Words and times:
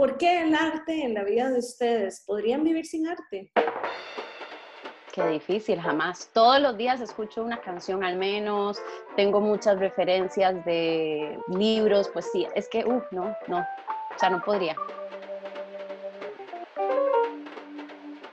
¿Por 0.00 0.16
qué 0.16 0.44
el 0.44 0.54
arte 0.54 1.04
en 1.04 1.12
la 1.12 1.24
vida 1.24 1.50
de 1.50 1.58
ustedes? 1.58 2.24
¿Podrían 2.26 2.64
vivir 2.64 2.86
sin 2.86 3.06
arte? 3.06 3.52
Qué 5.12 5.26
difícil, 5.26 5.78
jamás. 5.78 6.30
Todos 6.32 6.58
los 6.58 6.74
días 6.78 7.02
escucho 7.02 7.44
una 7.44 7.60
canción 7.60 8.02
al 8.02 8.16
menos, 8.16 8.80
tengo 9.14 9.42
muchas 9.42 9.78
referencias 9.78 10.64
de 10.64 11.38
libros, 11.48 12.08
pues 12.14 12.30
sí, 12.32 12.46
es 12.54 12.66
que, 12.70 12.82
uff, 12.82 13.04
no, 13.12 13.36
no, 13.46 13.58
o 13.58 14.18
sea, 14.18 14.30
no 14.30 14.42
podría. 14.42 14.74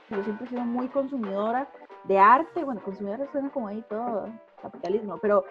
Yo 0.10 0.24
siempre 0.24 0.46
he 0.46 0.50
sido 0.50 0.62
muy 0.62 0.88
consumidora 0.88 1.68
de 2.06 2.18
arte, 2.18 2.64
bueno, 2.64 2.82
consumidora 2.82 3.30
suena 3.30 3.50
como 3.50 3.68
ahí 3.68 3.84
todo 3.90 4.30
capitalismo, 4.62 5.18
pero 5.22 5.44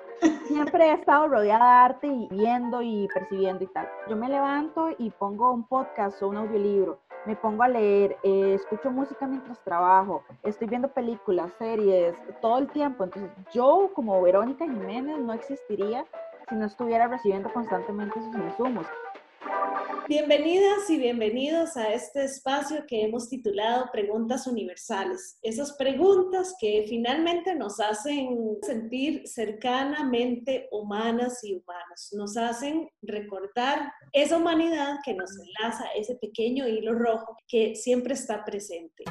siempre 0.47 0.91
he 0.91 0.93
estado 0.95 1.29
rodeada 1.29 1.65
de 1.65 1.85
arte 1.85 2.07
y 2.07 2.29
viendo 2.31 2.83
y 2.83 3.09
percibiendo 3.13 3.65
y 3.65 3.69
tal. 3.69 3.89
Yo 4.09 4.17
me 4.17 4.29
levanto 4.29 4.91
y 4.99 5.11
pongo 5.11 5.53
un 5.53 5.65
podcast 5.65 6.23
o 6.23 6.29
un 6.29 6.37
audiolibro 6.37 6.99
me 7.27 7.35
pongo 7.35 7.65
a 7.65 7.69
leer, 7.69 8.17
eh, 8.23 8.55
escucho 8.55 8.91
música 8.91 9.27
mientras 9.27 9.59
trabajo, 9.65 10.23
estoy 10.45 10.69
viendo 10.69 10.89
películas, 10.89 11.53
series, 11.59 12.15
todo 12.41 12.59
el 12.59 12.69
tiempo. 12.69 13.05
Entonces, 13.05 13.31
yo 13.53 13.91
como 13.95 14.23
Verónica 14.23 14.65
Jiménez 14.65 15.19
no 15.19 15.33
existiría 15.33 16.05
si 16.49 16.55
no 16.55 16.65
estuviera 16.67 17.09
recibiendo 17.09 17.53
constantemente 17.53 18.21
sus 18.23 18.37
insumos. 18.37 18.87
Bienvenidas 20.09 20.89
y 20.89 20.99
bienvenidos 20.99 21.77
a 21.77 21.93
este 21.93 22.23
espacio 22.23 22.85
que 22.87 23.03
hemos 23.03 23.29
titulado 23.29 23.91
Preguntas 23.91 24.47
Universales. 24.47 25.37
Esas 25.43 25.73
preguntas 25.73 26.55
que 26.61 26.85
finalmente 26.89 27.57
nos 27.57 27.81
hacen 27.81 28.57
sentir 28.63 29.27
cercanamente 29.27 30.69
humanas 30.71 31.43
y 31.43 31.55
humanos, 31.55 32.11
nos 32.13 32.37
hacen 32.37 32.89
recordar 33.03 33.93
esa 34.13 34.37
humanidad 34.37 34.99
que 35.05 35.13
nos 35.13 35.33
enlaza, 35.41 35.87
ese 35.97 36.15
pequeño 36.15 36.69
hilo 36.69 36.95
rojo 36.95 37.37
que 37.49 37.75
siempre 37.75 38.15
está 38.15 38.45
presente. 38.45 39.03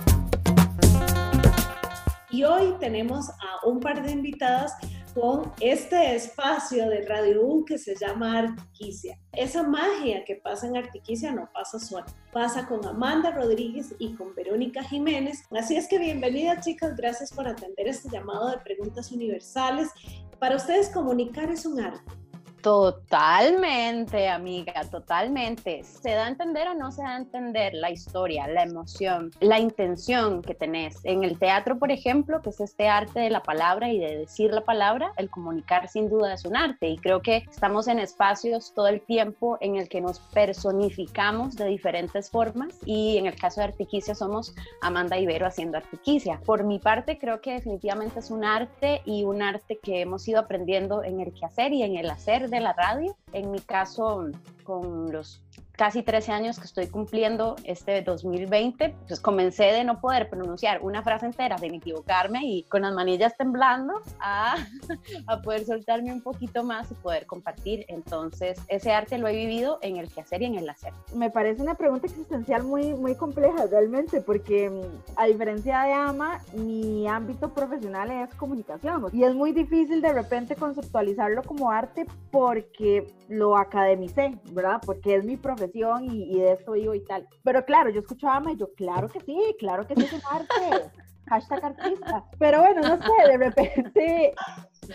Y 2.32 2.44
hoy 2.46 2.74
tenemos 2.80 3.30
a 3.30 3.68
un 3.68 3.82
par 3.82 4.02
de 4.02 4.12
invitadas 4.12 4.74
con 5.16 5.54
este 5.62 6.14
espacio 6.14 6.90
de 6.90 7.04
Radio 7.04 7.42
U 7.42 7.64
que 7.64 7.78
se 7.78 7.96
llama 7.96 8.38
Artiquicia. 8.38 9.18
Esa 9.32 9.64
magia 9.64 10.26
que 10.26 10.36
pasa 10.36 10.68
en 10.68 10.76
Artiquicia 10.76 11.32
no 11.32 11.50
pasa 11.54 11.80
sola, 11.80 12.06
pasa 12.34 12.68
con 12.68 12.86
Amanda 12.86 13.32
Rodríguez 13.32 13.96
y 13.98 14.14
con 14.16 14.36
Verónica 14.36 14.84
Jiménez. 14.84 15.44
Así 15.52 15.78
es 15.78 15.88
que 15.88 16.00
bienvenidas 16.00 16.66
chicas, 16.66 16.98
gracias 16.98 17.32
por 17.32 17.48
atender 17.48 17.88
este 17.88 18.10
llamado 18.10 18.50
de 18.50 18.58
preguntas 18.58 19.10
universales. 19.14 19.90
Para 20.38 20.58
ustedes 20.58 20.90
comunicar 20.90 21.50
es 21.50 21.66
un 21.66 21.80
arte 21.80 22.25
Totalmente, 22.66 24.28
amiga, 24.28 24.82
totalmente. 24.90 25.84
¿Se 25.84 26.10
da 26.14 26.26
a 26.26 26.30
entender 26.30 26.68
o 26.68 26.74
no 26.74 26.92
se 26.92 27.04
da 27.04 27.14
a 27.14 27.18
entender 27.18 27.76
la 27.76 27.92
historia, 27.92 28.48
la 28.48 28.64
emoción, 28.64 29.30
la 29.40 29.60
intención 29.60 30.42
que 30.42 30.56
tenés? 30.56 31.00
En 31.04 31.24
el 31.24 31.38
teatro, 31.38 31.78
por 31.78 31.92
ejemplo, 31.92 32.42
que 32.42 32.50
es 32.50 32.60
este 32.60 32.88
arte 32.88 33.20
de 33.20 33.30
la 33.30 33.44
palabra 33.44 33.92
y 33.92 34.00
de 34.00 34.18
decir 34.18 34.52
la 34.52 34.62
palabra, 34.62 35.12
el 35.18 35.30
comunicar 35.30 35.88
sin 35.90 36.10
duda 36.10 36.34
es 36.34 36.44
un 36.44 36.56
arte. 36.56 36.90
Y 36.90 36.98
creo 36.98 37.22
que 37.22 37.46
estamos 37.48 37.88
en 37.88 38.00
espacios 38.00 38.74
todo 38.74 38.88
el 38.88 39.00
tiempo 39.00 39.60
en 39.62 39.76
el 39.76 39.88
que 39.88 40.02
nos 40.02 40.18
personificamos 40.18 41.58
de 41.58 41.66
diferentes 41.66 42.32
formas. 42.32 42.80
Y 42.84 43.20
en 43.20 43.28
el 43.28 43.36
caso 43.36 43.62
de 43.62 43.68
Artiquicia 43.68 44.16
somos 44.16 44.56
Amanda 44.82 45.20
Ibero 45.20 45.46
haciendo 45.46 45.78
Artiquicia. 45.78 46.42
Por 46.44 46.64
mi 46.64 46.80
parte, 46.80 47.20
creo 47.20 47.42
que 47.42 47.54
definitivamente 47.54 48.22
es 48.22 48.32
un 48.32 48.44
arte 48.44 49.04
y 49.06 49.24
un 49.24 49.44
arte 49.44 49.78
que 49.78 50.02
hemos 50.02 50.28
ido 50.28 50.40
aprendiendo 50.40 51.04
en 51.04 51.20
el 51.20 51.32
quehacer 51.32 51.72
y 51.72 51.84
en 51.84 51.98
el 51.98 52.10
hacer 52.10 52.50
la 52.60 52.74
radio. 52.74 53.16
En 53.34 53.52
mi 53.52 53.60
caso, 53.60 54.28
con 54.64 55.12
los 55.12 55.42
casi 55.76 56.04
13 56.04 56.32
años 56.32 56.60
que 56.60 56.66
estoy 56.66 56.88
cumpliendo 56.88 57.56
este 57.64 58.02
2020, 58.02 58.96
pues 59.08 59.20
comencé 59.20 59.66
de 59.66 59.84
no 59.84 60.00
poder 60.00 60.30
pronunciar 60.30 60.82
una 60.82 61.04
frase 61.04 61.26
entera 61.26 61.58
sin 61.58 61.74
equivocarme 61.76 62.40
y 62.44 62.64
con 62.64 62.84
las 62.84 62.94
manillas 62.94 63.36
temblando 63.38 64.02
a, 64.20 64.56
a 65.28 65.42
poder 65.42 65.66
soltarme 65.66 66.14
un 66.14 66.22
poquito 66.22 66.64
más 66.64 66.92
y 66.92 66.96
poder 66.96 67.26
compartir. 67.26 67.86
Entonces, 67.88 68.60
ese 68.68 68.92
arte 68.92 69.18
lo 69.18 69.28
he 69.28 69.36
vivido 69.36 69.80
en 69.82 69.98
el 69.98 70.10
quehacer 70.10 70.42
y 70.42 70.46
en 70.46 70.56
el 70.56 70.70
hacer. 70.70 70.94
Me 71.14 71.30
parece 71.30 71.62
una 71.62 71.76
pregunta 71.76 72.08
existencial 72.08 72.64
muy, 72.64 72.94
muy 72.94 73.16
compleja 73.16 73.66
realmente, 73.70 74.22
porque 74.22 74.70
mm, 74.70 75.16
a 75.16 75.26
diferencia 75.26 75.82
de 75.84 75.94
AMA, 75.94 76.42
mi 76.54 77.08
ámbito 77.08 77.54
profesional 77.54 78.12
es 78.12 78.34
comunicación 78.36 79.06
y 79.12 79.24
es 79.24 79.34
muy 79.34 79.52
difícil 79.52 80.02
de 80.02 80.14
repente 80.14 80.56
conceptualizarlo 80.56 81.44
como 81.44 81.72
arte 81.72 82.06
porque 82.32 83.08
lo 83.30 83.58
academicé, 83.58 84.38
¿verdad? 84.52 84.82
Porque 84.86 85.16
es 85.16 85.26
mi 85.26 85.38
profesión 85.38 85.65
y, 85.74 86.40
de 86.40 86.54
esto 86.54 86.74
vivo 86.74 86.94
y 86.94 87.04
tal. 87.04 87.28
Pero 87.44 87.66
claro, 87.66 87.90
yo 87.90 88.02
escuchaba 88.02 88.38
a 88.38 88.52
y 88.52 88.58
yo, 88.58 88.74
claro 88.74 89.08
que 89.10 89.20
sí, 89.22 89.38
claro 89.60 89.88
que 89.88 89.96
sí 89.96 90.04
es 90.04 90.14
un 90.14 90.22
arte. 90.30 90.90
Hashtag 91.28 91.66
artista. 91.66 92.24
Pero 92.38 92.60
bueno, 92.60 92.82
no 92.82 92.98
sé, 92.98 93.32
de 93.32 93.38
repente 93.38 94.36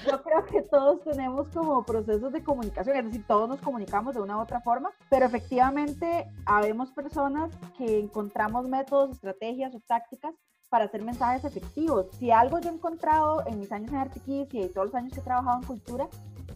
yo 0.06 0.22
creo 0.22 0.44
que 0.46 0.62
todos 0.62 1.02
tenemos 1.02 1.48
como 1.48 1.84
procesos 1.84 2.32
de 2.32 2.44
comunicación, 2.44 2.96
es 2.96 3.04
decir, 3.06 3.26
todos 3.26 3.48
nos 3.48 3.60
comunicamos 3.60 4.14
de 4.14 4.20
una 4.20 4.36
u 4.38 4.40
otra 4.42 4.60
forma, 4.60 4.92
pero 5.08 5.26
efectivamente 5.26 6.28
habemos 6.46 6.92
personas 6.92 7.50
que 7.76 7.98
encontramos 7.98 8.68
métodos, 8.68 9.10
estrategias 9.10 9.74
o 9.74 9.80
tácticas 9.80 10.34
para 10.68 10.84
hacer 10.84 11.02
mensajes 11.02 11.44
efectivos. 11.44 12.06
Si 12.18 12.30
algo 12.30 12.60
yo 12.60 12.70
he 12.70 12.74
encontrado 12.74 13.44
en 13.46 13.58
mis 13.58 13.72
años 13.72 13.90
en 13.90 13.96
Artiquicia 13.96 14.64
y 14.64 14.68
todos 14.68 14.86
los 14.86 14.94
años 14.94 15.12
que 15.12 15.20
he 15.20 15.24
trabajado 15.24 15.58
en 15.58 15.66
cultura, 15.66 16.08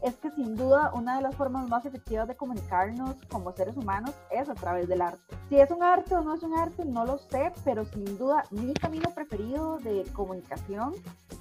es 0.05 0.15
que 0.17 0.31
sin 0.31 0.55
duda 0.55 0.93
una 0.93 1.17
de 1.17 1.23
las 1.23 1.35
formas 1.35 1.67
más 1.67 1.87
efectivas 1.87 2.29
de 2.29 2.37
comunicarnos 2.37 3.17
como 3.31 3.53
seres 3.53 3.75
humanos 3.75 4.15
es 4.31 4.51
a 4.51 4.55
través 4.55 4.87
del 4.87 5.01
arte. 5.01 5.35
Si 5.49 5.59
es 5.59 5.71
un 5.71 5.83
arte 5.83 6.15
o 6.15 6.21
no 6.21 6.35
es 6.35 6.43
un 6.43 6.55
arte, 6.59 6.85
no 6.85 7.07
lo 7.07 7.17
sé, 7.17 7.51
pero 7.65 7.87
sin 7.87 8.19
duda 8.19 8.45
mi 8.51 8.75
camino 8.75 9.09
preferido 9.15 9.79
de 9.79 10.05
comunicación 10.13 10.93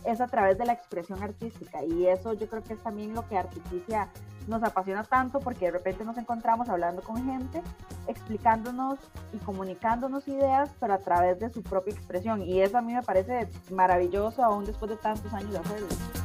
es 0.05 0.21
a 0.21 0.27
través 0.27 0.57
de 0.57 0.65
la 0.65 0.73
expresión 0.73 1.21
artística 1.21 1.83
y 1.83 2.07
eso 2.07 2.33
yo 2.33 2.47
creo 2.47 2.63
que 2.63 2.73
es 2.73 2.83
también 2.83 3.13
lo 3.13 3.27
que 3.27 3.37
Artificia 3.37 4.09
nos 4.47 4.63
apasiona 4.63 5.03
tanto 5.03 5.39
porque 5.41 5.65
de 5.65 5.71
repente 5.71 6.05
nos 6.05 6.17
encontramos 6.17 6.69
hablando 6.69 7.01
con 7.01 7.17
gente, 7.25 7.61
explicándonos 8.07 8.97
y 9.33 9.37
comunicándonos 9.39 10.25
ideas, 10.27 10.69
pero 10.79 10.93
a 10.93 10.99
través 10.99 11.39
de 11.39 11.49
su 11.49 11.63
propia 11.63 11.93
expresión. 11.93 12.41
Y 12.41 12.61
eso 12.61 12.77
a 12.77 12.81
mí 12.81 12.93
me 12.93 13.03
parece 13.03 13.49
maravilloso 13.71 14.43
aún 14.43 14.65
después 14.65 14.89
de 14.89 14.97
tantos 14.97 15.33
años 15.33 15.51
de 15.51 15.59
hacerlo. 15.59 16.22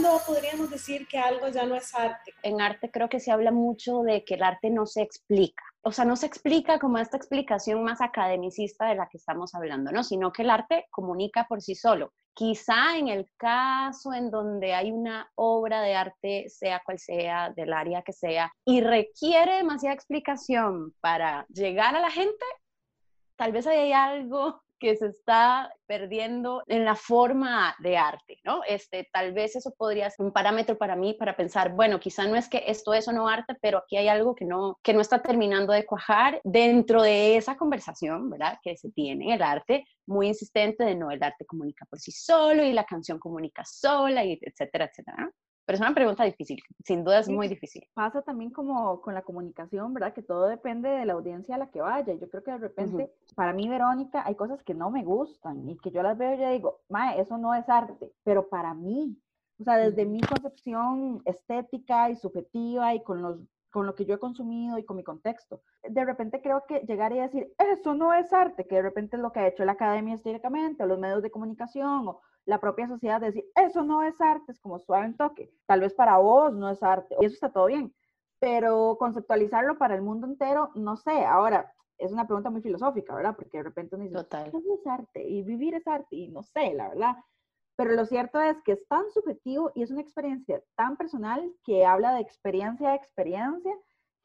¿Cuándo 0.00 0.22
podríamos 0.24 0.70
decir 0.70 1.08
que 1.08 1.18
algo 1.18 1.48
ya 1.48 1.66
no 1.66 1.74
es 1.74 1.92
arte? 1.92 2.32
En 2.44 2.60
arte 2.60 2.88
creo 2.88 3.08
que 3.08 3.18
se 3.18 3.32
habla 3.32 3.50
mucho 3.50 4.02
de 4.02 4.24
que 4.24 4.34
el 4.34 4.44
arte 4.44 4.70
no 4.70 4.86
se 4.86 5.02
explica. 5.02 5.64
O 5.82 5.90
sea, 5.90 6.04
no 6.04 6.14
se 6.14 6.26
explica 6.26 6.78
como 6.78 6.98
esta 6.98 7.16
explicación 7.16 7.82
más 7.82 8.00
academicista 8.00 8.86
de 8.86 8.94
la 8.94 9.08
que 9.08 9.16
estamos 9.16 9.56
hablando, 9.56 9.90
¿no? 9.90 10.04
Sino 10.04 10.30
que 10.30 10.42
el 10.42 10.50
arte 10.50 10.86
comunica 10.92 11.46
por 11.48 11.62
sí 11.62 11.74
solo. 11.74 12.12
Quizá 12.32 12.96
en 12.96 13.08
el 13.08 13.28
caso 13.36 14.12
en 14.12 14.30
donde 14.30 14.72
hay 14.72 14.92
una 14.92 15.28
obra 15.34 15.82
de 15.82 15.96
arte, 15.96 16.48
sea 16.48 16.80
cual 16.84 17.00
sea, 17.00 17.50
del 17.50 17.72
área 17.72 18.02
que 18.02 18.12
sea, 18.12 18.52
y 18.64 18.80
requiere 18.80 19.56
demasiada 19.56 19.96
explicación 19.96 20.94
para 21.00 21.44
llegar 21.48 21.96
a 21.96 22.00
la 22.00 22.12
gente, 22.12 22.44
tal 23.34 23.50
vez 23.50 23.66
hay 23.66 23.92
algo 23.92 24.62
que 24.78 24.96
se 24.96 25.06
está 25.06 25.72
perdiendo 25.86 26.62
en 26.66 26.84
la 26.84 26.94
forma 26.94 27.74
de 27.80 27.96
arte, 27.96 28.40
¿no? 28.44 28.62
Este, 28.66 29.08
tal 29.12 29.32
vez 29.32 29.56
eso 29.56 29.72
podría 29.76 30.10
ser 30.10 30.26
un 30.26 30.32
parámetro 30.32 30.76
para 30.78 30.96
mí 30.96 31.14
para 31.14 31.36
pensar, 31.36 31.72
bueno, 31.72 32.00
quizá 32.00 32.26
no 32.26 32.36
es 32.36 32.48
que 32.48 32.64
esto 32.66 32.94
es 32.94 33.08
o 33.08 33.12
no 33.12 33.28
arte, 33.28 33.54
pero 33.60 33.78
aquí 33.78 33.96
hay 33.96 34.08
algo 34.08 34.34
que 34.34 34.44
no, 34.44 34.78
que 34.82 34.94
no 34.94 35.00
está 35.00 35.22
terminando 35.22 35.72
de 35.72 35.86
cuajar 35.86 36.40
dentro 36.44 37.02
de 37.02 37.36
esa 37.36 37.56
conversación, 37.56 38.30
¿verdad? 38.30 38.58
Que 38.62 38.76
se 38.76 38.90
tiene 38.90 39.34
el 39.34 39.42
arte, 39.42 39.84
muy 40.06 40.28
insistente 40.28 40.84
de 40.84 40.94
no, 40.94 41.10
el 41.10 41.22
arte 41.22 41.44
comunica 41.44 41.84
por 41.86 41.98
sí 41.98 42.12
solo 42.12 42.62
y 42.64 42.72
la 42.72 42.84
canción 42.84 43.18
comunica 43.18 43.64
sola, 43.64 44.24
y 44.24 44.38
etcétera, 44.40 44.86
etcétera. 44.86 45.30
Pero 45.68 45.76
es 45.76 45.82
una 45.82 45.94
pregunta 45.94 46.24
difícil, 46.24 46.62
sin 46.82 47.04
duda 47.04 47.18
es 47.18 47.28
muy 47.28 47.46
difícil. 47.46 47.86
Pasa 47.92 48.22
también 48.22 48.50
como 48.50 49.02
con 49.02 49.12
la 49.12 49.20
comunicación, 49.20 49.92
¿verdad? 49.92 50.14
Que 50.14 50.22
todo 50.22 50.46
depende 50.46 50.88
de 50.88 51.04
la 51.04 51.12
audiencia 51.12 51.56
a 51.56 51.58
la 51.58 51.70
que 51.70 51.82
vaya. 51.82 52.14
Yo 52.14 52.30
creo 52.30 52.42
que 52.42 52.52
de 52.52 52.56
repente, 52.56 53.12
para 53.34 53.52
mí, 53.52 53.68
Verónica, 53.68 54.22
hay 54.24 54.34
cosas 54.34 54.62
que 54.62 54.72
no 54.72 54.90
me 54.90 55.04
gustan 55.04 55.68
y 55.68 55.76
que 55.76 55.90
yo 55.90 56.02
las 56.02 56.16
veo 56.16 56.32
y 56.32 56.54
digo, 56.54 56.80
Mae, 56.88 57.20
eso 57.20 57.36
no 57.36 57.54
es 57.54 57.68
arte, 57.68 58.10
pero 58.24 58.48
para 58.48 58.72
mí, 58.72 59.20
o 59.60 59.64
sea, 59.64 59.76
desde 59.76 60.06
mi 60.06 60.22
concepción 60.22 61.20
estética 61.26 62.08
y 62.08 62.16
subjetiva 62.16 62.94
y 62.94 63.02
con 63.02 63.20
los 63.20 63.38
con 63.70 63.84
lo 63.84 63.94
que 63.94 64.06
yo 64.06 64.14
he 64.14 64.18
consumido 64.18 64.78
y 64.78 64.84
con 64.84 64.96
mi 64.96 65.04
contexto. 65.04 65.60
De 65.86 66.02
repente 66.02 66.40
creo 66.40 66.64
que 66.66 66.80
llegar 66.80 67.12
y 67.12 67.18
decir, 67.18 67.52
eso 67.58 67.94
no 67.94 68.14
es 68.14 68.32
arte, 68.32 68.66
que 68.66 68.76
de 68.76 68.82
repente 68.82 69.16
es 69.16 69.22
lo 69.22 69.32
que 69.32 69.40
ha 69.40 69.48
hecho 69.48 69.66
la 69.66 69.72
academia 69.72 70.14
históricamente, 70.14 70.82
o 70.82 70.86
los 70.86 70.98
medios 70.98 71.22
de 71.22 71.30
comunicación, 71.30 72.08
o 72.08 72.22
la 72.48 72.60
propia 72.60 72.88
sociedad, 72.88 73.20
decir, 73.20 73.44
eso 73.54 73.84
no 73.84 74.02
es 74.02 74.20
arte, 74.20 74.52
es 74.52 74.58
como 74.60 74.78
suave 74.78 75.06
en 75.06 75.16
toque. 75.16 75.52
Tal 75.66 75.80
vez 75.80 75.94
para 75.94 76.16
vos 76.18 76.52
no 76.54 76.70
es 76.70 76.82
arte, 76.82 77.14
y 77.20 77.26
eso 77.26 77.34
está 77.34 77.52
todo 77.52 77.66
bien, 77.66 77.94
pero 78.40 78.96
conceptualizarlo 78.98 79.78
para 79.78 79.94
el 79.94 80.02
mundo 80.02 80.26
entero, 80.26 80.70
no 80.74 80.96
sé. 80.96 81.24
Ahora, 81.26 81.72
es 81.98 82.10
una 82.12 82.26
pregunta 82.26 82.50
muy 82.50 82.62
filosófica, 82.62 83.14
¿verdad? 83.14 83.36
Porque 83.36 83.58
de 83.58 83.64
repente 83.64 83.96
uno 83.96 84.04
dice, 84.04 84.16
Total. 84.16 84.50
¿qué 84.50 84.58
es 84.58 84.86
arte? 84.86 85.28
Y 85.28 85.42
vivir 85.42 85.74
es 85.74 85.86
arte, 85.86 86.16
y 86.16 86.28
no 86.28 86.42
sé, 86.42 86.72
la 86.74 86.88
verdad. 86.88 87.16
pero 87.76 87.92
lo 87.92 88.06
cierto 88.06 88.40
es 88.40 88.56
que 88.62 88.72
es 88.72 88.88
tan 88.88 89.08
subjetivo 89.10 89.70
y 89.74 89.82
es 89.82 89.90
una 89.90 90.00
experiencia 90.00 90.62
tan 90.74 90.96
personal 90.96 91.52
que 91.64 91.84
habla 91.86 92.14
de 92.14 92.20
experiencia 92.20 92.90
a 92.90 92.94
experiencia 92.96 93.72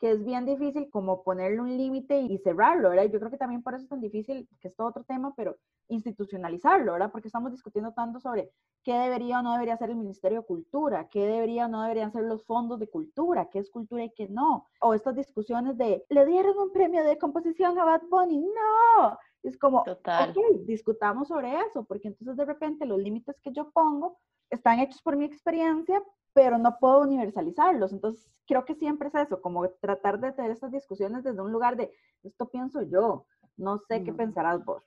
que 0.04 0.12
es 0.12 0.26
bien 0.26 0.46
difícil 0.46 0.90
como 0.90 1.24
ponerle 1.24 1.62
un 1.62 1.78
límite 1.78 2.20
y 2.20 2.38
cerrarlo, 2.40 2.90
¿verdad? 2.90 3.06
Yo 3.06 3.20
creo 3.20 3.32
que 3.32 3.38
también 3.38 3.64
por 3.64 3.74
eso 3.74 3.84
es 3.84 3.90
tan 3.90 4.02
difícil, 4.02 4.50
que 4.60 4.68
es 4.68 4.76
todo 4.76 4.88
otro 4.88 5.06
tema, 5.06 5.34
pero 5.34 5.56
institucionalizarlo, 5.88 6.92
¿verdad? 6.92 7.10
Porque 7.10 7.30
estamos 7.30 7.54
discutiendo 7.54 7.94
tanto 7.94 8.20
sobre 8.20 8.52
qué 8.84 8.96
debería 8.96 9.40
o 9.40 9.42
no 9.42 9.54
debería 9.54 9.78
ser 9.78 9.92
el 9.92 9.96
Ministerio 9.96 10.42
de 10.42 10.46
Cultura, 10.46 11.08
qué 11.08 11.26
debería 11.26 11.68
o 11.68 11.70
no 11.70 11.84
deberían 11.84 12.12
ser 12.12 12.26
los 12.26 12.44
fondos 12.44 12.82
de 12.82 12.90
cultura, 12.90 13.50
qué 13.50 13.60
es 13.60 13.70
cultura 13.70 14.04
y 14.04 14.10
qué 14.10 14.28
no. 14.28 14.68
O 14.82 14.94
estas 14.94 15.16
discusiones 15.16 15.78
de, 15.78 16.04
¿le 16.10 16.26
dieron 16.26 16.58
un 16.58 16.74
premio 16.74 17.06
de 17.06 17.18
composición 17.18 17.80
a 17.80 17.86
Bad 17.86 18.02
Bunny? 18.10 18.42
No. 18.42 19.18
Es 19.42 19.58
como, 19.58 19.84
Total. 19.84 20.32
ok, 20.32 20.66
discutamos 20.66 21.30
sobre 21.30 21.58
eso, 21.62 21.86
porque 21.86 22.10
entonces 22.10 22.36
de 22.36 22.44
repente 22.44 22.86
los 22.86 23.00
límites 23.00 23.40
que 23.40 23.54
yo 23.54 23.72
pongo 23.72 24.18
están 24.50 24.80
hechos 24.80 25.02
por 25.02 25.16
mi 25.16 25.24
experiencia, 25.24 26.04
pero 26.34 26.58
no 26.58 26.78
puedo 26.80 27.02
universalizarlos. 27.02 27.94
Entonces, 27.94 28.30
creo 28.48 28.66
que 28.66 28.76
siempre 28.76 29.08
es 29.08 29.16
eso, 29.16 29.42
como 29.42 29.70
tratar 29.70 30.20
de 30.20 30.32
tener 30.32 30.52
estas 30.52 30.72
discusiones 30.72 31.24
desde 31.24 31.42
un 31.42 31.52
lugar 31.52 31.78
de, 31.78 31.92
esto 32.24 32.50
pienso 32.50 32.82
yo, 32.84 33.26
no 33.58 33.78
sé 33.80 34.04
qué 34.04 34.12
pensarás 34.14 34.64
vos. 34.66 34.84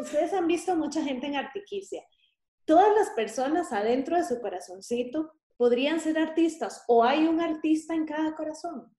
Ustedes 0.00 0.34
han 0.34 0.46
visto 0.46 0.76
mucha 0.76 1.02
gente 1.02 1.26
en 1.26 1.36
Artiquicia. 1.36 2.02
Todas 2.66 2.94
las 2.94 3.10
personas 3.10 3.72
adentro 3.72 4.16
de 4.16 4.24
su 4.24 4.40
corazoncito 4.40 5.32
podrían 5.56 6.00
ser 6.00 6.18
artistas 6.18 6.84
o 6.88 7.04
hay 7.04 7.26
un 7.26 7.40
artista 7.40 7.94
en 7.94 8.06
cada 8.06 8.34
corazón. 8.34 8.93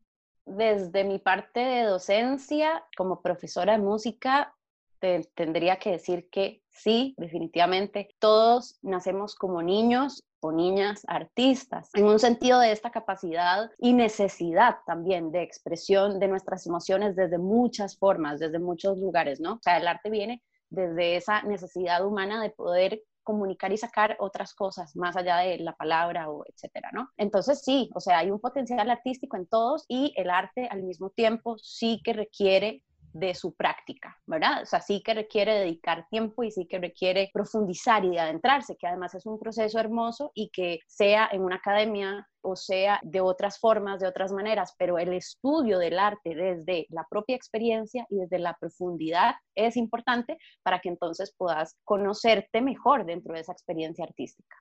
Desde 0.45 1.03
mi 1.03 1.19
parte 1.19 1.59
de 1.59 1.83
docencia, 1.83 2.85
como 2.95 3.21
profesora 3.21 3.73
de 3.73 3.79
música, 3.79 4.55
te 4.99 5.21
tendría 5.35 5.77
que 5.77 5.91
decir 5.91 6.29
que 6.29 6.61
sí, 6.69 7.15
definitivamente, 7.17 8.09
todos 8.19 8.77
nacemos 8.81 9.35
como 9.35 9.61
niños 9.61 10.23
o 10.39 10.51
niñas 10.51 11.03
artistas, 11.07 11.89
en 11.95 12.05
un 12.05 12.19
sentido 12.19 12.59
de 12.59 12.71
esta 12.71 12.91
capacidad 12.91 13.71
y 13.79 13.93
necesidad 13.93 14.77
también 14.85 15.31
de 15.31 15.41
expresión 15.41 16.19
de 16.19 16.27
nuestras 16.27 16.67
emociones 16.67 17.15
desde 17.15 17.39
muchas 17.39 17.97
formas, 17.97 18.39
desde 18.39 18.59
muchos 18.59 18.99
lugares, 18.99 19.39
¿no? 19.39 19.53
O 19.53 19.59
sea, 19.61 19.77
el 19.77 19.87
arte 19.87 20.09
viene 20.09 20.43
desde 20.69 21.15
esa 21.15 21.41
necesidad 21.43 22.05
humana 22.05 22.41
de 22.41 22.51
poder 22.51 23.01
comunicar 23.25 23.73
y 23.73 23.77
sacar 23.77 24.15
otras 24.19 24.53
cosas 24.53 24.95
más 24.95 25.17
allá 25.17 25.39
de 25.39 25.57
la 25.57 25.75
palabra 25.75 26.29
o 26.29 26.45
etcétera, 26.47 26.91
¿no? 26.93 27.09
Entonces 27.17 27.61
sí, 27.61 27.89
o 27.93 27.99
sea, 27.99 28.19
hay 28.19 28.31
un 28.31 28.39
potencial 28.39 28.89
artístico 28.89 29.35
en 29.35 29.47
todos 29.47 29.83
y 29.89 30.13
el 30.15 30.29
arte 30.29 30.69
al 30.71 30.83
mismo 30.83 31.09
tiempo 31.09 31.57
sí 31.57 31.99
que 32.05 32.13
requiere 32.13 32.84
de 33.15 33.33
su 33.33 33.55
práctica, 33.55 34.17
¿verdad? 34.25 34.63
O 34.63 34.65
sea, 34.65 34.81
sí 34.81 35.01
que 35.01 35.13
requiere 35.13 35.53
dedicar 35.53 36.05
tiempo 36.09 36.43
y 36.43 36.51
sí 36.51 36.67
que 36.67 36.79
requiere 36.79 37.31
profundizar 37.33 38.03
y 38.03 38.17
adentrarse, 38.17 38.75
que 38.75 38.87
además 38.87 39.15
es 39.15 39.25
un 39.25 39.39
proceso 39.39 39.79
hermoso 39.79 40.31
y 40.35 40.49
que 40.49 40.79
sea 40.85 41.29
en 41.31 41.41
una 41.41 41.55
academia 41.55 42.27
o 42.41 42.57
sea 42.57 42.99
de 43.03 43.21
otras 43.21 43.57
formas, 43.57 44.01
de 44.01 44.07
otras 44.07 44.33
maneras, 44.33 44.75
pero 44.77 44.99
el 44.99 45.13
estudio 45.13 45.79
del 45.79 45.97
arte 45.97 46.35
desde 46.35 46.87
la 46.89 47.07
propia 47.09 47.37
experiencia 47.37 48.05
y 48.09 48.17
desde 48.17 48.37
la 48.37 48.57
profundidad 48.59 49.35
es 49.55 49.77
importante 49.77 50.37
para 50.61 50.79
que 50.81 50.89
entonces 50.89 51.33
puedas 51.37 51.77
conocerte 51.85 52.61
mejor 52.61 53.05
dentro 53.05 53.33
de 53.33 53.39
esa 53.39 53.53
experiencia 53.53 54.03
artística 54.03 54.57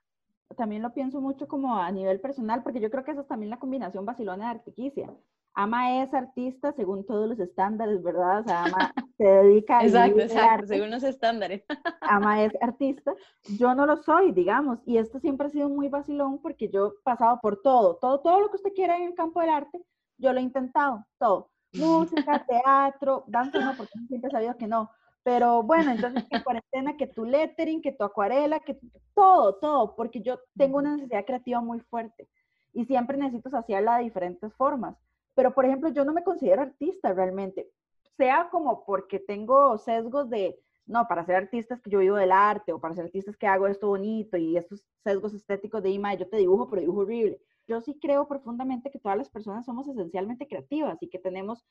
también 0.57 0.83
lo 0.83 0.93
pienso 0.93 1.21
mucho 1.21 1.49
como 1.49 1.77
a 1.77 1.91
nivel 1.91 2.21
personal, 2.21 2.63
porque 2.63 2.79
yo 2.79 2.89
creo 2.89 3.03
que 3.03 3.11
eso 3.11 3.23
es 3.23 3.27
también 3.27 3.51
la 3.51 3.59
combinación 3.59 4.07
Basilona 4.07 4.45
de 4.45 4.51
artiquicia. 4.59 5.13
Ama 5.55 6.03
es 6.03 6.13
artista 6.13 6.73
según 6.73 7.07
todos 7.07 7.29
los 7.29 7.39
estándares, 7.39 8.03
¿verdad? 8.03 8.41
O 8.41 8.45
sea, 8.45 8.65
Ama 8.65 8.93
se 9.17 9.25
dedica 9.25 9.79
a... 9.79 9.85
Exacto, 9.85 10.21
exacto, 10.21 10.67
según 10.67 10.91
los 10.91 11.03
estándares. 11.05 11.65
Ama 12.01 12.43
es 12.43 12.53
artista. 12.61 13.15
Yo 13.57 13.75
no 13.75 13.87
lo 13.87 13.97
soy, 14.03 14.33
digamos, 14.33 14.81
y 14.85 14.99
esto 14.99 15.21
siempre 15.21 15.47
ha 15.47 15.51
sido 15.51 15.69
muy 15.69 15.89
vacilón 15.89 16.39
porque 16.41 16.69
yo 16.69 16.89
he 16.89 17.03
pasado 17.05 17.39
por 17.41 17.63
todo, 17.63 17.97
todo, 17.97 18.21
todo 18.21 18.41
lo 18.41 18.51
que 18.51 18.57
usted 18.57 18.73
quiera 18.75 18.97
en 18.97 19.05
el 19.05 19.15
campo 19.15 19.41
del 19.41 19.51
arte, 19.51 19.81
yo 20.19 20.33
lo 20.33 20.41
he 20.41 20.43
intentado, 20.43 21.07
todo. 21.19 21.51
Música, 21.73 22.45
teatro, 22.49 23.25
danza 23.29 23.61
no, 23.61 23.77
porque 23.77 23.93
siempre 24.09 24.29
he 24.29 24.33
sabido 24.33 24.57
que 24.57 24.67
no. 24.67 24.91
Pero 25.23 25.63
bueno, 25.63 25.93
entonces 25.93 26.25
en 26.31 26.43
cuarentena, 26.43 26.97
que 26.97 27.07
tu 27.07 27.25
lettering, 27.25 27.81
que 27.81 27.93
tu 27.93 28.05
acuarela, 28.05 28.61
que 28.61 28.79
todo, 29.15 29.55
todo, 29.55 29.95
porque 29.95 30.21
yo 30.21 30.39
tengo 30.57 30.79
una 30.79 30.97
necesidad 30.97 31.25
creativa 31.25 31.61
muy 31.61 31.81
fuerte 31.81 32.29
y 32.73 32.85
siempre 32.85 33.17
necesito 33.17 33.49
saciarla 33.51 33.99
de 33.99 34.05
diferentes 34.05 34.53
formas. 34.55 34.97
Pero, 35.35 35.53
por 35.55 35.65
ejemplo, 35.65 35.89
yo 35.91 36.05
no 36.05 36.13
me 36.13 36.25
considero 36.25 36.63
artista 36.63 37.13
realmente, 37.13 37.71
sea 38.17 38.49
como 38.51 38.85
porque 38.85 39.19
tengo 39.19 39.77
sesgos 39.79 40.31
de, 40.31 40.59
no, 40.87 41.07
para 41.09 41.25
ser 41.25 41.37
artista 41.37 41.75
es 41.75 41.81
que 41.81 41.91
yo 41.91 41.99
vivo 41.99 42.17
del 42.17 42.33
arte, 42.33 42.73
o 42.73 42.81
para 42.81 42.95
ser 42.95 43.07
artista 43.07 43.31
es 43.31 43.37
que 43.37 43.47
hago 43.47 43.67
esto 43.67 43.89
bonito, 43.89 44.37
y 44.37 44.57
estos 44.57 44.85
sesgos 45.03 45.35
estéticos 45.35 45.83
de, 45.83 45.91
ima, 45.91 46.15
yo 46.15 46.29
te 46.29 46.37
dibujo, 46.37 46.69
pero 46.69 46.81
dibujo 46.81 47.01
horrible. 47.01 47.41
Yo 47.67 47.81
sí 47.81 47.99
creo 47.99 48.29
profundamente 48.29 48.91
que 48.91 48.99
todas 48.99 49.17
las 49.17 49.31
personas 49.31 49.65
somos 49.65 49.89
esencialmente 49.89 50.47
creativas 50.47 50.99
y 51.01 51.09
que 51.09 51.19
tenemos 51.19 51.65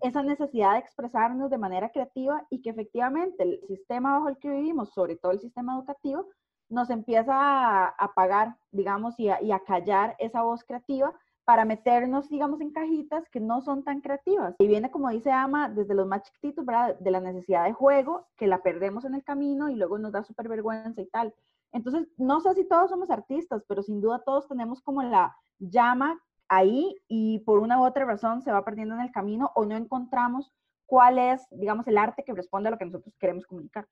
esa 0.00 0.22
necesidad 0.22 0.74
de 0.74 0.78
expresarnos 0.78 1.50
de 1.50 1.58
manera 1.58 1.90
creativa 1.90 2.46
y 2.50 2.62
que 2.62 2.70
efectivamente 2.70 3.42
el 3.42 3.60
sistema 3.66 4.12
bajo 4.12 4.28
el 4.28 4.38
que 4.38 4.48
vivimos, 4.48 4.90
sobre 4.90 5.16
todo 5.16 5.32
el 5.32 5.40
sistema 5.40 5.74
educativo, 5.74 6.28
nos 6.68 6.88
empieza 6.88 7.34
a 7.34 7.88
apagar, 7.98 8.56
digamos, 8.70 9.18
y 9.18 9.28
a, 9.28 9.42
y 9.42 9.50
a 9.50 9.58
callar 9.58 10.14
esa 10.20 10.42
voz 10.42 10.62
creativa 10.62 11.12
para 11.50 11.64
meternos, 11.64 12.28
digamos, 12.28 12.60
en 12.60 12.70
cajitas 12.70 13.28
que 13.28 13.40
no 13.40 13.60
son 13.60 13.82
tan 13.82 14.00
creativas. 14.00 14.54
Y 14.60 14.68
viene, 14.68 14.88
como 14.88 15.10
dice 15.10 15.32
Ama, 15.32 15.68
desde 15.68 15.94
los 15.94 16.06
más 16.06 16.22
chiquititos, 16.22 16.64
¿verdad? 16.64 16.96
De 17.00 17.10
la 17.10 17.18
necesidad 17.18 17.64
de 17.64 17.72
juego, 17.72 18.28
que 18.36 18.46
la 18.46 18.62
perdemos 18.62 19.04
en 19.04 19.16
el 19.16 19.24
camino 19.24 19.68
y 19.68 19.74
luego 19.74 19.98
nos 19.98 20.12
da 20.12 20.22
súper 20.22 20.46
vergüenza 20.46 21.00
y 21.00 21.06
tal. 21.06 21.34
Entonces, 21.72 22.06
no 22.16 22.38
sé 22.38 22.54
si 22.54 22.68
todos 22.68 22.90
somos 22.90 23.10
artistas, 23.10 23.64
pero 23.66 23.82
sin 23.82 24.00
duda 24.00 24.22
todos 24.24 24.46
tenemos 24.46 24.80
como 24.80 25.02
la 25.02 25.36
llama 25.58 26.20
ahí 26.48 26.96
y 27.08 27.40
por 27.40 27.58
una 27.58 27.80
u 27.80 27.84
otra 27.84 28.04
razón 28.04 28.42
se 28.42 28.52
va 28.52 28.64
perdiendo 28.64 28.94
en 28.94 29.00
el 29.00 29.10
camino 29.10 29.50
o 29.56 29.64
no 29.64 29.74
encontramos 29.74 30.52
cuál 30.86 31.18
es, 31.18 31.44
digamos, 31.50 31.84
el 31.88 31.98
arte 31.98 32.22
que 32.22 32.32
responde 32.32 32.68
a 32.68 32.70
lo 32.70 32.78
que 32.78 32.84
nosotros 32.86 33.12
queremos 33.18 33.44
comunicar. 33.44 33.88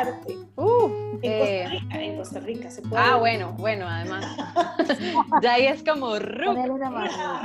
Arte? 0.00 0.36
Uh, 0.56 0.90
en, 1.22 1.38
Costa 1.38 1.68
Rica, 1.68 2.02
en 2.02 2.16
Costa 2.16 2.40
Rica 2.40 2.70
se 2.70 2.82
puede. 2.82 3.02
Ah, 3.02 3.16
bueno, 3.16 3.54
bueno, 3.58 3.86
además. 3.88 4.24
ya 5.42 5.54
ahí 5.54 5.66
es 5.66 5.82
como 5.82 6.12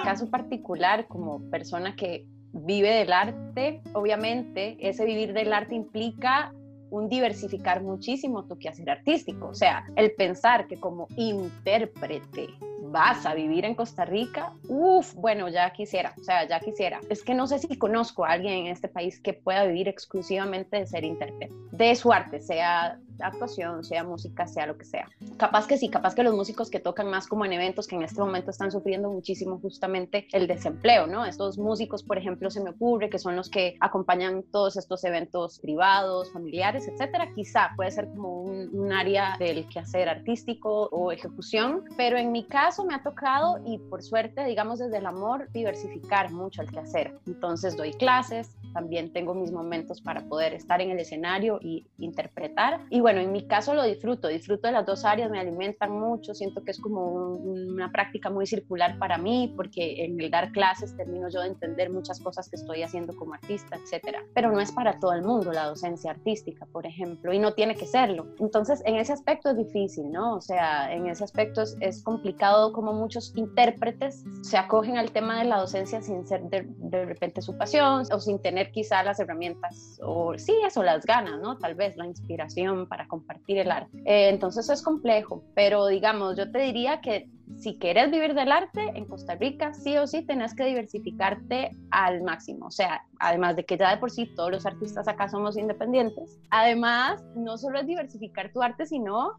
caso 0.04 0.30
particular, 0.30 1.08
como 1.08 1.42
persona 1.50 1.96
que 1.96 2.26
vive 2.54 2.90
del 2.90 3.12
arte, 3.12 3.82
obviamente, 3.94 4.78
ese 4.80 5.06
vivir 5.06 5.34
del 5.34 5.54
arte 5.54 5.76
implica 5.76 6.54
un 6.90 7.10
diversificar 7.10 7.82
muchísimo 7.84 8.46
tu 8.46 8.58
quehacer 8.58 8.90
artístico. 8.90 9.50
O 9.50 9.54
sea, 9.54 9.86
el 9.96 10.14
pensar 10.14 10.68
que 10.68 10.80
como 10.80 11.08
intérprete 11.18 12.48
vas 12.96 13.26
a 13.26 13.34
vivir 13.34 13.66
en 13.66 13.76
Costa 13.76 14.06
Rica, 14.06 14.54
uff, 14.70 15.14
bueno, 15.16 15.50
ya 15.50 15.70
quisiera, 15.74 16.14
o 16.18 16.24
sea, 16.24 16.48
ya 16.48 16.62
quisiera. 16.62 17.02
Es 17.10 17.24
que 17.24 17.34
no 17.34 17.46
sé 17.46 17.60
si 17.60 17.78
conozco 17.78 18.24
a 18.24 18.30
alguien 18.30 18.54
en 18.54 18.68
este 18.68 18.88
país 18.88 19.20
que 19.20 19.34
pueda 19.34 19.66
vivir 19.66 19.90
exclusivamente 19.90 20.78
de 20.78 20.88
ser 20.88 21.04
intérprete, 21.04 21.54
de 21.74 21.94
su 21.96 22.14
arte, 22.14 22.40
sea 22.40 22.98
actuación, 23.20 23.84
sea 23.84 24.04
música, 24.04 24.48
sea 24.48 24.68
lo 24.68 24.78
que 24.78 24.86
sea. 24.86 25.10
Capaz 25.38 25.68
que 25.68 25.78
sí, 25.78 25.90
capaz 25.90 26.16
que 26.16 26.24
los 26.24 26.36
músicos 26.36 26.70
que 26.70 26.80
tocan 26.80 27.10
más 27.10 27.28
como 27.28 27.46
en 27.46 27.54
eventos 27.54 27.88
que 27.88 27.96
en 27.96 28.04
este 28.04 28.20
momento 28.20 28.52
están 28.52 28.72
sufriendo 28.72 29.10
muchísimo 29.10 29.60
justamente 29.60 30.28
el 30.32 30.48
desempleo, 30.48 31.08
¿no? 31.08 31.26
Estos 31.26 31.58
músicos, 31.58 32.04
por 32.04 32.18
ejemplo, 32.18 32.50
se 32.50 32.62
me 32.62 32.72
ocurre 32.72 33.10
que 33.10 33.20
son 33.20 33.36
los 33.36 33.50
que 33.50 33.78
acompañan 33.80 34.44
todos 34.52 34.78
estos 34.78 35.04
eventos 35.04 35.60
privados, 35.60 36.32
familiares, 36.32 36.88
etcétera. 36.88 37.32
Quizá 37.34 37.72
puede 37.76 37.92
ser 37.92 38.08
como 38.10 38.42
un, 38.42 38.70
un 38.74 38.92
área 38.92 39.36
del 39.40 39.68
quehacer 39.68 40.10
artístico 40.10 40.90
o 40.92 41.12
ejecución, 41.12 41.84
pero 41.98 42.18
en 42.18 42.32
mi 42.32 42.46
caso 42.46 42.86
me 42.86 42.96
ha 42.96 43.04
tocado 43.04 43.62
y 43.66 43.78
por 43.78 44.04
suerte, 44.04 44.44
digamos 44.46 44.80
desde 44.80 44.98
el 44.98 45.06
amor, 45.06 45.50
diversificar 45.52 46.32
mucho 46.32 46.62
el 46.62 46.72
quehacer. 46.72 47.18
Entonces 47.28 47.76
doy 47.76 47.94
clases, 47.94 48.56
también 48.74 49.12
tengo 49.14 49.34
mis 49.34 49.52
momentos 49.52 50.02
para 50.02 50.22
poder 50.22 50.54
estar 50.54 50.82
en 50.82 50.92
el 50.92 51.00
escenario 51.00 51.60
y 51.62 51.88
interpretar. 51.98 52.82
Y 52.90 53.02
bueno, 53.06 53.22
en 53.22 53.32
mi 53.32 53.46
caso 53.46 53.76
lo 53.76 53.84
disfruto, 53.84 54.30
disfruto 54.30 54.66
de 54.66 54.74
las 54.74 54.84
dos 54.84 55.06
áreas, 55.06 55.30
me 55.30 55.40
alimentan 55.40 55.92
mucho, 55.92 56.34
siento 56.34 56.64
que 56.64 56.72
es 56.72 56.82
como 56.82 57.36
una 57.36 57.92
práctica 57.92 58.32
muy 58.32 58.48
circular 58.48 58.98
para 58.98 59.20
mí, 59.20 59.54
porque 59.56 60.04
en 60.06 60.20
el 60.20 60.32
dar 60.32 60.52
clases 60.52 60.98
termino 60.98 61.30
yo 61.30 61.42
de 61.42 61.50
entender 61.50 61.92
muchas 61.92 62.20
cosas 62.20 62.50
que 62.50 62.56
estoy 62.56 62.82
haciendo 62.82 63.16
como 63.16 63.36
artista, 63.36 63.76
etcétera. 63.76 64.24
Pero 64.34 64.52
no 64.52 64.60
es 64.60 64.72
para 64.72 64.98
todo 65.00 65.14
el 65.14 65.22
mundo 65.22 65.52
la 65.52 65.66
docencia 65.66 66.10
artística, 66.10 66.66
por 66.66 66.88
ejemplo, 66.88 67.32
y 67.32 67.38
no 67.38 67.54
tiene 67.54 67.76
que 67.76 67.86
serlo. 67.86 68.26
Entonces, 68.40 68.82
en 68.88 68.96
ese 68.96 69.14
aspecto 69.14 69.52
es 69.52 69.58
difícil, 69.58 70.12
¿no? 70.12 70.38
O 70.38 70.42
sea, 70.42 70.92
en 70.92 71.06
ese 71.06 71.24
aspecto 71.24 71.62
es, 71.62 71.78
es 71.82 72.02
complicado 72.02 72.74
como 72.74 72.92
muchos 72.92 73.34
intérpretes 73.36 74.24
se 74.42 74.58
acogen 74.58 74.98
al 74.98 75.12
tema 75.12 75.38
de 75.38 75.46
la 75.46 75.60
docencia 75.60 76.02
sin 76.02 76.26
ser 76.26 76.42
de, 76.46 76.66
de 76.68 77.06
repente 77.06 77.44
su 77.44 77.56
pasión 77.56 78.02
o 78.12 78.20
sin 78.20 78.42
tener 78.42 78.72
quizá 78.72 79.04
las 79.04 79.20
herramientas 79.20 80.00
o 80.02 80.36
sí, 80.40 80.56
eso, 80.66 80.82
las 80.82 81.06
ganas, 81.06 81.40
¿no? 81.40 81.60
Tal 81.60 81.76
vez 81.76 81.96
la 81.98 82.08
inspiración 82.08 82.88
para 82.96 83.10
compartir 83.10 83.58
el 83.58 83.72
arte. 83.72 83.98
Eh, 84.06 84.30
entonces 84.30 84.70
es 84.70 84.82
complejo, 84.82 85.44
pero 85.54 85.88
digamos, 85.88 86.38
yo 86.38 86.50
te 86.50 86.60
diría 86.60 87.02
que 87.02 87.30
si 87.58 87.78
quieres 87.78 88.10
vivir 88.10 88.34
del 88.34 88.54
arte 88.54 88.94
en 88.96 89.04
Costa 89.04 89.36
Rica, 89.36 89.74
sí 89.74 89.98
o 89.98 90.08
sí 90.08 90.22
tenés 90.26 90.56
que 90.56 90.64
diversificarte 90.64 91.72
al 91.92 92.24
máximo. 92.24 92.68
O 92.68 92.72
sea, 92.72 93.06
además 93.20 93.58
de 93.58 93.66
que 93.66 93.78
ya 93.78 93.92
de 93.92 93.98
por 93.98 94.12
sí 94.12 94.34
todos 94.34 94.50
los 94.50 94.66
artistas 94.66 95.10
acá 95.10 95.28
somos 95.28 95.58
independientes, 95.58 96.40
además 96.52 97.22
no 97.36 97.58
solo 97.58 97.80
es 97.80 97.86
diversificar 97.86 98.54
tu 98.54 98.64
arte, 98.64 98.86
sino 98.86 99.34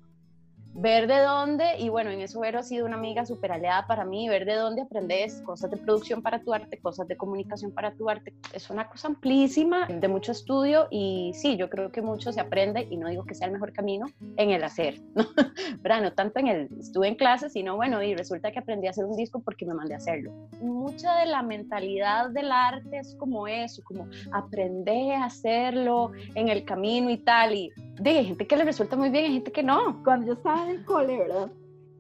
ver 0.79 1.07
de 1.07 1.19
dónde, 1.21 1.79
y 1.79 1.89
bueno, 1.89 2.11
en 2.11 2.21
eso 2.21 2.39
Vero 2.41 2.59
ha 2.59 2.63
sido 2.63 2.85
una 2.85 2.97
amiga 2.97 3.25
súper 3.25 3.53
aliada 3.53 3.87
para 3.87 4.05
mí, 4.05 4.29
ver 4.29 4.45
de 4.45 4.55
dónde 4.55 4.83
aprendes 4.83 5.41
cosas 5.43 5.71
de 5.71 5.79
producción 5.79 6.21
para 6.21 6.43
tu 6.43 6.53
arte, 6.53 6.79
cosas 6.79 7.09
de 7.09 7.17
comunicación 7.17 7.73
para 7.73 7.93
tu 7.95 8.11
arte. 8.11 8.35
Es 8.53 8.69
una 8.69 8.87
cosa 8.89 9.09
amplísima, 9.09 9.87
de 9.87 10.09
mucho 10.09 10.33
estudio, 10.33 10.87
y 10.91 11.33
sí, 11.35 11.57
yo 11.57 11.71
creo 11.71 11.91
que 11.91 12.03
mucho 12.03 12.31
se 12.31 12.41
aprende, 12.41 12.87
y 12.91 12.99
no 12.99 13.09
digo 13.09 13.25
que 13.25 13.35
sea 13.35 13.47
el 13.47 13.55
mejor 13.55 13.73
camino, 13.73 14.07
en 14.37 14.51
el 14.51 14.63
hacer, 14.63 15.01
¿no? 15.15 15.25
Pero 15.83 16.01
no 16.01 16.13
tanto 16.13 16.41
en 16.41 16.49
el, 16.49 16.69
estuve 16.79 17.09
en 17.09 17.15
clases, 17.15 17.55
sino 17.55 17.77
bueno, 17.77 18.03
y 18.03 18.15
resulta 18.15 18.53
que 18.53 18.59
aprendí 18.59 18.87
a 18.87 18.91
hacer 18.91 19.07
un 19.07 19.17
disco 19.17 19.41
porque 19.41 19.65
me 19.65 19.73
mandé 19.73 19.95
a 19.95 19.97
hacerlo. 19.97 20.31
Mucha 20.61 21.17
de 21.21 21.27
la 21.27 21.43
mentalidad 21.43 22.29
del 22.31 22.53
arte 22.53 22.99
es 22.99 23.15
como 23.15 23.49
eso, 23.49 23.83
como 23.83 24.09
aprender 24.33 25.15
a 25.15 25.25
hacerlo 25.25 26.13
en 26.35 26.49
el 26.49 26.65
camino 26.65 27.09
y 27.09 27.17
tal, 27.17 27.55
y 27.55 27.73
de 27.99 28.25
gente 28.25 28.47
que 28.47 28.57
le 28.57 28.65
resulta 28.65 28.97
muy 28.97 29.09
bien, 29.09 29.25
hay 29.25 29.33
gente 29.35 29.53
que 29.53 29.63
no. 29.63 30.03
Cuando 30.05 30.27
yo 30.27 30.33
estaba 30.35 30.66
en 30.67 30.77
el 30.77 30.85
cole, 30.85 31.19
¿verdad? 31.19 31.51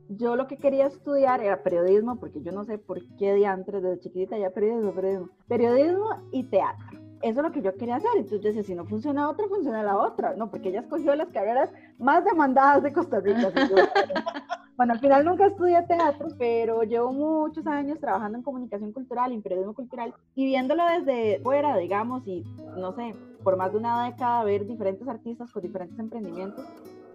Yo 0.08 0.36
lo 0.36 0.46
que 0.46 0.56
quería 0.56 0.86
estudiar 0.86 1.40
era 1.40 1.62
periodismo, 1.62 2.18
porque 2.20 2.40
yo 2.40 2.52
no 2.52 2.64
sé 2.64 2.78
por 2.78 3.00
qué 3.16 3.34
diantres 3.34 3.82
desde 3.82 4.00
chiquitita 4.00 4.38
ya 4.38 4.50
periodismo, 4.50 4.92
periodismo, 4.94 5.30
periodismo 5.48 6.08
y 6.32 6.44
teatro. 6.44 6.86
Eso 7.22 7.40
es 7.40 7.46
lo 7.46 7.52
que 7.52 7.62
yo 7.62 7.74
quería 7.76 7.96
hacer. 7.96 8.10
Entonces 8.14 8.40
yo 8.40 8.48
decía, 8.48 8.62
si 8.62 8.74
no 8.74 8.84
funciona 8.84 9.28
otra, 9.28 9.48
funciona 9.48 9.82
la 9.82 9.96
otra. 9.96 10.34
No, 10.36 10.50
porque 10.50 10.68
ella 10.68 10.80
escogió 10.80 11.14
las 11.16 11.28
carreras 11.28 11.72
más 11.98 12.24
demandadas 12.24 12.82
de 12.82 12.92
Costa 12.92 13.20
Rica. 13.20 13.50
bueno, 14.76 14.92
al 14.92 15.00
final 15.00 15.24
nunca 15.24 15.46
estudié 15.46 15.82
teatro, 15.82 16.28
pero 16.38 16.82
llevo 16.82 17.12
muchos 17.12 17.66
años 17.66 17.98
trabajando 17.98 18.38
en 18.38 18.44
comunicación 18.44 18.92
cultural, 18.92 19.32
en 19.32 19.42
periodismo 19.42 19.74
cultural, 19.74 20.14
y 20.34 20.44
viéndolo 20.44 20.84
desde 20.86 21.40
fuera, 21.42 21.76
digamos, 21.78 22.26
y 22.26 22.44
no 22.76 22.92
sé, 22.92 23.14
por 23.42 23.56
más 23.56 23.72
de 23.72 23.78
una 23.78 24.04
década 24.04 24.44
ver 24.44 24.66
diferentes 24.66 25.08
artistas 25.08 25.50
con 25.50 25.62
diferentes 25.62 25.98
emprendimientos, 25.98 26.64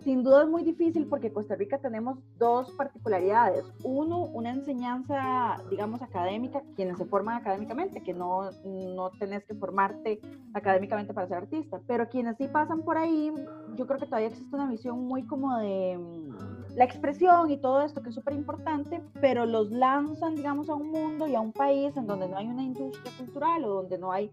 sin 0.03 0.23
duda 0.23 0.43
es 0.43 0.49
muy 0.49 0.63
difícil 0.63 1.05
porque 1.07 1.31
Costa 1.31 1.55
Rica 1.55 1.77
tenemos 1.77 2.17
dos 2.37 2.71
particularidades. 2.71 3.65
Uno, 3.83 4.25
una 4.25 4.49
enseñanza, 4.49 5.61
digamos, 5.69 6.01
académica, 6.01 6.63
quienes 6.75 6.97
se 6.97 7.05
forman 7.05 7.37
académicamente, 7.37 8.01
que 8.01 8.13
no, 8.13 8.49
no 8.65 9.11
tenés 9.19 9.43
que 9.45 9.53
formarte 9.53 10.19
académicamente 10.53 11.13
para 11.13 11.27
ser 11.27 11.37
artista, 11.37 11.79
pero 11.87 12.09
quienes 12.09 12.37
sí 12.37 12.47
pasan 12.47 12.81
por 12.81 12.97
ahí, 12.97 13.31
yo 13.75 13.85
creo 13.85 13.99
que 13.99 14.05
todavía 14.05 14.29
existe 14.29 14.55
una 14.55 14.69
visión 14.69 15.05
muy 15.05 15.23
como 15.23 15.57
de 15.57 15.97
mm, 15.97 16.75
la 16.75 16.85
expresión 16.85 17.51
y 17.51 17.57
todo 17.57 17.81
esto 17.81 18.01
que 18.01 18.09
es 18.09 18.15
súper 18.15 18.33
importante, 18.33 19.01
pero 19.19 19.45
los 19.45 19.71
lanzan, 19.71 20.35
digamos, 20.35 20.69
a 20.69 20.75
un 20.75 20.89
mundo 20.89 21.27
y 21.27 21.35
a 21.35 21.41
un 21.41 21.51
país 21.51 21.95
en 21.95 22.07
donde 22.07 22.27
no 22.27 22.37
hay 22.37 22.47
una 22.47 22.63
industria 22.63 23.11
cultural 23.17 23.63
o 23.65 23.69
donde 23.81 23.97
no 23.97 24.11
hay 24.11 24.31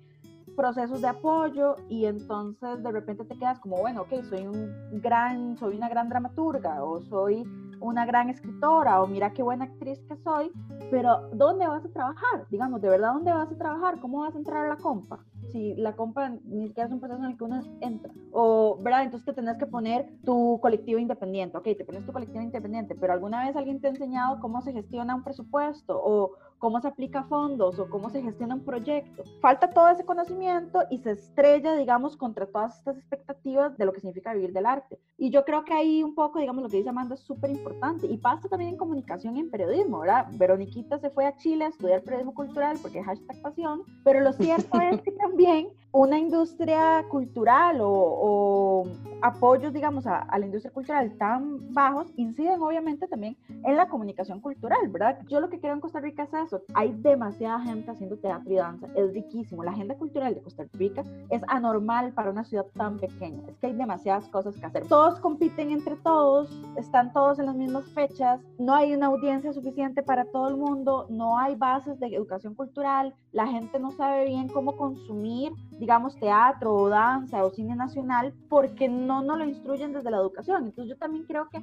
procesos 0.59 1.01
de 1.01 1.07
apoyo 1.07 1.77
y 1.89 2.07
entonces 2.07 2.83
de 2.83 2.91
repente 2.91 3.25
te 3.25 3.39
quedas 3.39 3.61
como, 3.61 3.77
bueno, 3.77 4.03
ok, 4.03 4.25
soy 4.29 4.45
un 4.45 5.01
gran, 5.01 5.57
soy 5.57 5.77
una 5.77 5.89
gran 5.89 6.09
dramaturga 6.09 6.83
o 6.83 7.01
soy 7.01 7.45
una 7.81 8.05
gran 8.05 8.29
escritora 8.29 9.01
o 9.01 9.07
mira 9.07 9.33
qué 9.33 9.45
buena 9.45 9.67
actriz 9.67 10.01
que 10.09 10.17
soy, 10.17 10.51
pero 10.91 11.29
¿dónde 11.33 11.69
vas 11.69 11.85
a 11.85 11.89
trabajar? 11.89 12.45
Digamos, 12.51 12.81
¿de 12.81 12.89
verdad 12.89 13.13
dónde 13.13 13.33
vas 13.33 13.53
a 13.53 13.57
trabajar? 13.57 14.01
¿Cómo 14.01 14.23
vas 14.23 14.35
a 14.35 14.39
entrar 14.39 14.67
a 14.67 14.69
la 14.71 14.77
compa? 14.79 15.25
Si 15.53 15.77
la 15.77 15.95
compa 15.95 16.29
ni 16.45 16.67
siquiera 16.67 16.89
es 16.89 16.93
un 16.93 16.99
proceso 16.99 17.23
en 17.23 17.31
el 17.31 17.39
que 17.39 17.45
uno 17.45 17.61
entra. 17.81 18.13
O, 18.33 18.79
¿verdad? 18.83 19.05
Entonces 19.05 19.27
te 19.27 19.33
tenés 19.33 19.59
que 19.59 19.67
poner 19.67 20.11
tu 20.25 20.59
colectivo 20.61 20.99
independiente. 20.99 21.57
Ok, 21.57 21.65
te 21.65 21.85
pones 21.85 22.05
tu 22.05 22.13
colectivo 22.13 22.43
independiente, 22.43 22.97
pero 22.97 23.13
¿alguna 23.13 23.47
vez 23.47 23.55
alguien 23.55 23.81
te 23.81 23.87
ha 23.87 23.91
enseñado 23.91 24.41
cómo 24.41 24.61
se 24.61 24.73
gestiona 24.73 25.15
un 25.15 25.23
presupuesto? 25.23 25.99
O 26.03 26.33
cómo 26.59 26.81
se 26.81 26.89
aplica 26.89 27.25
fondos 27.25 27.79
o 27.79 27.89
cómo 27.89 28.11
se 28.11 28.23
gestiona 28.23 28.55
un 28.55 28.65
proyecto. 28.65 29.25
Falta 29.41 29.71
todo 29.71 29.89
ese 29.89 30.05
conocimiento 30.05 30.83
y 30.91 30.99
se 30.99 31.13
estrella, 31.13 31.75
digamos, 31.75 32.17
contra 32.17 32.47
todas 32.47 32.79
estas 32.79 32.97
expectativas 32.97 33.77
de 33.79 33.85
lo 33.85 33.93
que 33.93 34.01
significa 34.01 34.35
vivir 34.35 34.53
del 34.53 34.67
arte. 34.67 34.99
Y 35.17 35.31
yo 35.31 35.45
creo 35.45 35.65
que 35.65 35.73
ahí 35.73 36.03
un 36.03 36.15
poco, 36.15 36.39
digamos, 36.39 36.63
lo 36.63 36.69
que 36.69 36.79
dice 36.79 36.89
Amanda 36.89 37.15
es 37.15 37.21
súper 37.21 37.51
importante. 37.51 38.07
Y 38.07 38.17
pasa 38.19 38.49
también 38.49 38.73
en 38.73 38.77
comunicación 38.77 39.37
y 39.37 39.41
en 39.41 39.51
periodismo, 39.51 40.01
¿verdad? 40.01 40.27
Veroniquita 40.33 40.99
se 40.99 41.11
fue 41.11 41.27
a 41.27 41.37
Chile 41.37 41.65
a 41.65 41.69
estudiar 41.69 42.03
periodismo 42.03 42.35
cultural 42.35 42.79
porque 42.81 43.03
hashtag 43.03 43.41
pasión, 43.41 43.83
pero 44.05 44.21
lo 44.21 44.33
cierto 44.33 44.81
es 44.81 45.01
que 45.03 45.13
también 45.13 45.69
una 45.93 46.19
industria 46.19 47.05
cultural 47.09 47.79
o, 47.81 48.85
apoyos, 49.21 49.73
digamos, 49.73 50.07
a, 50.07 50.19
a, 50.19 50.39
la 50.39 50.47
industria 50.47 50.73
cultural 50.73 51.17
tan 51.19 51.73
bajos 51.73 52.13
inciden 52.17 52.63
obviamente 52.63 53.09
también 53.09 53.37
en 53.49 53.77
la 53.77 53.89
comunicación 53.89 54.41
cultural, 54.41 54.89
¿verdad? 54.89 55.19
Yo 55.29 55.41
lo 55.41 55.49
que 55.49 55.59
quiero 55.59 55.75
en 55.75 55.81
Costa 55.81 56.01
Rica 56.01 56.25
es 56.25 56.35
eso. 56.35 56.63
Hay 56.75 56.93
demasiada 56.93 57.61
gente 57.61 57.91
haciendo 57.91 58.17
teatro 58.19 58.53
y 58.53 58.57
danza, 58.57 58.87
es 58.95 59.13
riquísimo. 59.13 59.65
La 59.65 59.73
agenda 59.73 59.97
cultural 59.97 60.35
de 60.35 60.43
Costa 60.43 60.65
Rica 60.75 61.03
es 61.31 61.43
anormal 61.49 62.13
para 62.13 62.31
una 62.31 62.45
ciudad 62.45 62.67
tan 62.75 62.99
pequeña. 62.99 63.43
Es 63.49 63.57
que 63.59 63.69
hay 63.69 63.73
demasiadas 63.73 64.29
cosas 64.29 64.57
que 64.57 64.67
hacer. 64.67 64.87
Todos 64.87 65.19
compiten 65.21 65.71
entre 65.71 65.97
todos, 65.97 66.51
están 66.77 67.13
todos 67.13 67.39
en 67.39 67.47
las 67.47 67.57
mismas 67.57 67.91
fechas, 67.93 68.41
no 68.59 68.75
hay 68.75 68.95
una 68.95 69.07
audiencia 69.07 69.53
suficiente 69.53 70.03
para 70.03 70.27
todo 70.27 70.49
el 70.49 70.57
mundo, 70.57 71.07
no 71.09 71.39
hay 71.39 71.57
bases 71.57 71.99
de 71.99 72.07
educación 72.15 72.55
cultural, 72.55 73.15
la 73.33 73.47
gente 73.47 73.79
no 73.79 73.91
sabe 73.93 74.27
bien 74.27 74.49
cómo 74.49 74.77
consumir 74.77 75.53
digamos, 75.79 76.17
teatro 76.17 76.75
o 76.75 76.89
danza 76.89 77.45
o 77.45 77.51
cine 77.51 77.77
nacional 77.77 78.35
porque 78.49 78.89
no 78.89 79.23
nos 79.23 79.39
lo 79.39 79.45
instruyen 79.45 79.93
desde 79.93 80.11
la 80.11 80.19
educación. 80.19 80.65
Entonces 80.65 80.91
yo 80.91 80.99
también 80.99 81.25
creo 81.25 81.49
que 81.49 81.63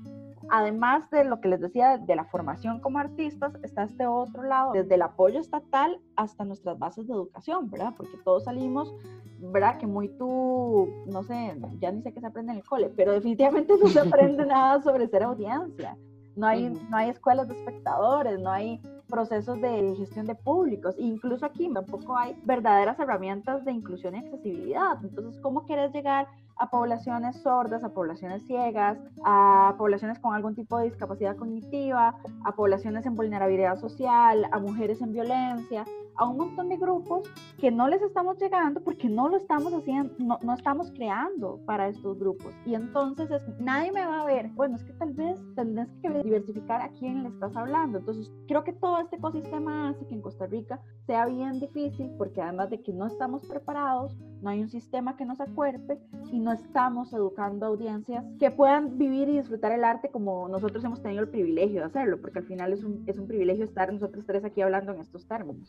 además 0.50 1.10
de 1.12 1.25
lo 1.25 1.41
que 1.41 1.50
les 1.50 1.62
decía 1.62 1.98
de 1.98 2.15
la 2.15 2.25
formación 2.25 2.79
como 2.79 3.00
artistas, 3.00 3.53
está 3.63 3.84
este 3.84 4.07
otro 4.07 4.43
lado, 4.43 4.72
desde 4.74 4.95
el 4.95 5.01
apoyo 5.01 5.39
estatal 5.39 6.00
hasta 6.15 6.45
nuestras 6.45 6.79
bases 6.79 7.07
de 7.07 7.13
educación, 7.13 7.69
¿verdad? 7.69 7.93
Porque 7.98 8.17
todos 8.24 8.45
salimos, 8.45 8.93
¿verdad? 9.39 9.77
Que 9.77 9.88
muy 9.88 10.10
tú, 10.10 10.88
no 11.07 11.24
sé, 11.24 11.60
ya 11.79 11.91
ni 11.91 12.01
sé 12.01 12.13
qué 12.13 12.22
se 12.22 12.27
aprende 12.27 12.53
en 12.53 12.60
el 12.60 12.65
cole, 12.65 12.91
pero 12.95 13.12
definitivamente 13.12 13.74
no 13.81 13.88
se 13.88 14.00
aprende 14.07 14.45
nada 14.45 14.81
sobre 14.81 15.07
ser 15.07 15.24
audiencia. 15.24 15.98
No 16.36 16.48
hay, 16.48 16.69
no 16.89 16.98
hay 16.98 17.10
escuelas 17.10 17.48
de 17.48 17.55
espectadores, 17.55 18.39
no 18.39 18.51
hay 18.51 18.81
procesos 19.09 19.59
de 19.62 19.95
gestión 19.97 20.25
de 20.25 20.35
públicos. 20.35 20.95
Incluso 20.97 21.45
aquí 21.45 21.71
tampoco 21.74 22.17
hay 22.17 22.35
verdaderas 22.43 23.00
herramientas 23.00 23.63
de 23.65 23.71
inclusión 23.71 24.15
y 24.15 24.19
accesibilidad. 24.19 24.97
Entonces, 25.03 25.39
¿cómo 25.41 25.65
quieres 25.65 25.93
llegar 25.93 26.27
a 26.57 26.69
poblaciones 26.69 27.41
sordas, 27.41 27.83
a 27.83 27.89
poblaciones 27.89 28.45
ciegas, 28.47 28.97
a 29.25 29.75
poblaciones 29.77 30.19
con 30.19 30.33
algún 30.33 30.55
tipo 30.55 30.77
de 30.77 30.85
discapacidad 30.85 31.35
cognitiva, 31.35 32.15
a 32.45 32.51
poblaciones 32.55 33.05
en 33.05 33.15
vulnerabilidad 33.15 33.77
social, 33.77 34.47
a 34.51 34.59
mujeres 34.59 35.01
en 35.01 35.12
violencia, 35.12 35.85
a 36.17 36.25
un 36.27 36.38
montón 36.38 36.69
de 36.69 36.77
grupos 36.77 37.29
que 37.60 37.72
no 37.72 37.88
les 37.88 38.01
estamos 38.01 38.38
llegando 38.39 38.81
porque 38.81 39.10
no 39.10 39.29
lo 39.29 39.38
estamos 39.38 39.74
haciendo, 39.74 40.13
no, 40.17 40.39
no 40.41 40.53
estamos 40.53 40.91
creando 40.91 41.60
para 41.65 41.88
estos 41.88 42.17
grupos. 42.19 42.53
Y 42.65 42.75
entonces 42.75 43.29
es, 43.31 43.41
nadie 43.60 43.91
me 43.91 44.05
va 44.05 44.22
a 44.22 44.25
ver. 44.25 44.50
Bueno, 44.50 44.75
es 44.75 44.84
que 44.84 44.93
tal 44.93 45.13
vez 45.13 45.39
tendrás 45.55 45.89
que 46.01 46.10
diversificar 46.10 46.81
a 46.81 46.89
quién 46.89 47.24
le 47.24 47.29
estás 47.29 47.55
hablando. 47.55 48.00
Entonces, 48.00 48.31
creo 48.48 48.63
que 48.63 48.74
todo 48.74 49.00
este 49.00 49.17
ecosistema 49.17 49.89
hace 49.89 50.05
que 50.05 50.15
en 50.15 50.22
Costa 50.22 50.45
Rica 50.45 50.81
sea 51.05 51.25
bien 51.25 51.60
difícil 51.60 52.12
porque 52.17 52.41
además 52.41 52.69
de 52.69 52.81
que 52.81 52.93
no 52.93 53.07
estamos 53.07 53.45
preparados, 53.45 54.17
no 54.41 54.50
hay 54.50 54.62
un 54.62 54.69
sistema 54.69 55.15
que 55.15 55.25
nos 55.25 55.39
acuerpe 55.41 56.00
y 56.31 56.39
no 56.39 56.51
estamos 56.51 57.13
educando 57.13 57.65
audiencias 57.65 58.25
que 58.39 58.51
puedan 58.51 58.98
vivir 58.98 59.29
y 59.29 59.38
disfrutar 59.38 59.72
el 59.72 59.84
arte 59.84 60.10
como 60.10 60.48
nosotros 60.48 60.84
hemos 60.84 61.01
tenido 61.01 61.22
el 61.22 61.29
privilegio 61.29 61.81
de 61.81 61.86
hacerlo, 61.88 62.19
porque 62.22 62.39
al 62.39 62.45
final 62.45 62.74
es 62.74 62.84
un, 62.84 63.03
es 63.07 63.17
un 63.17 63.27
privilegio 63.27 63.63
estar 63.63 63.91
nosotros 63.91 64.25
tres 64.25 64.43
aquí 64.43 64.62
hablando 64.62 64.93
en 64.93 65.01
estos 65.01 65.27
términos. 65.27 65.67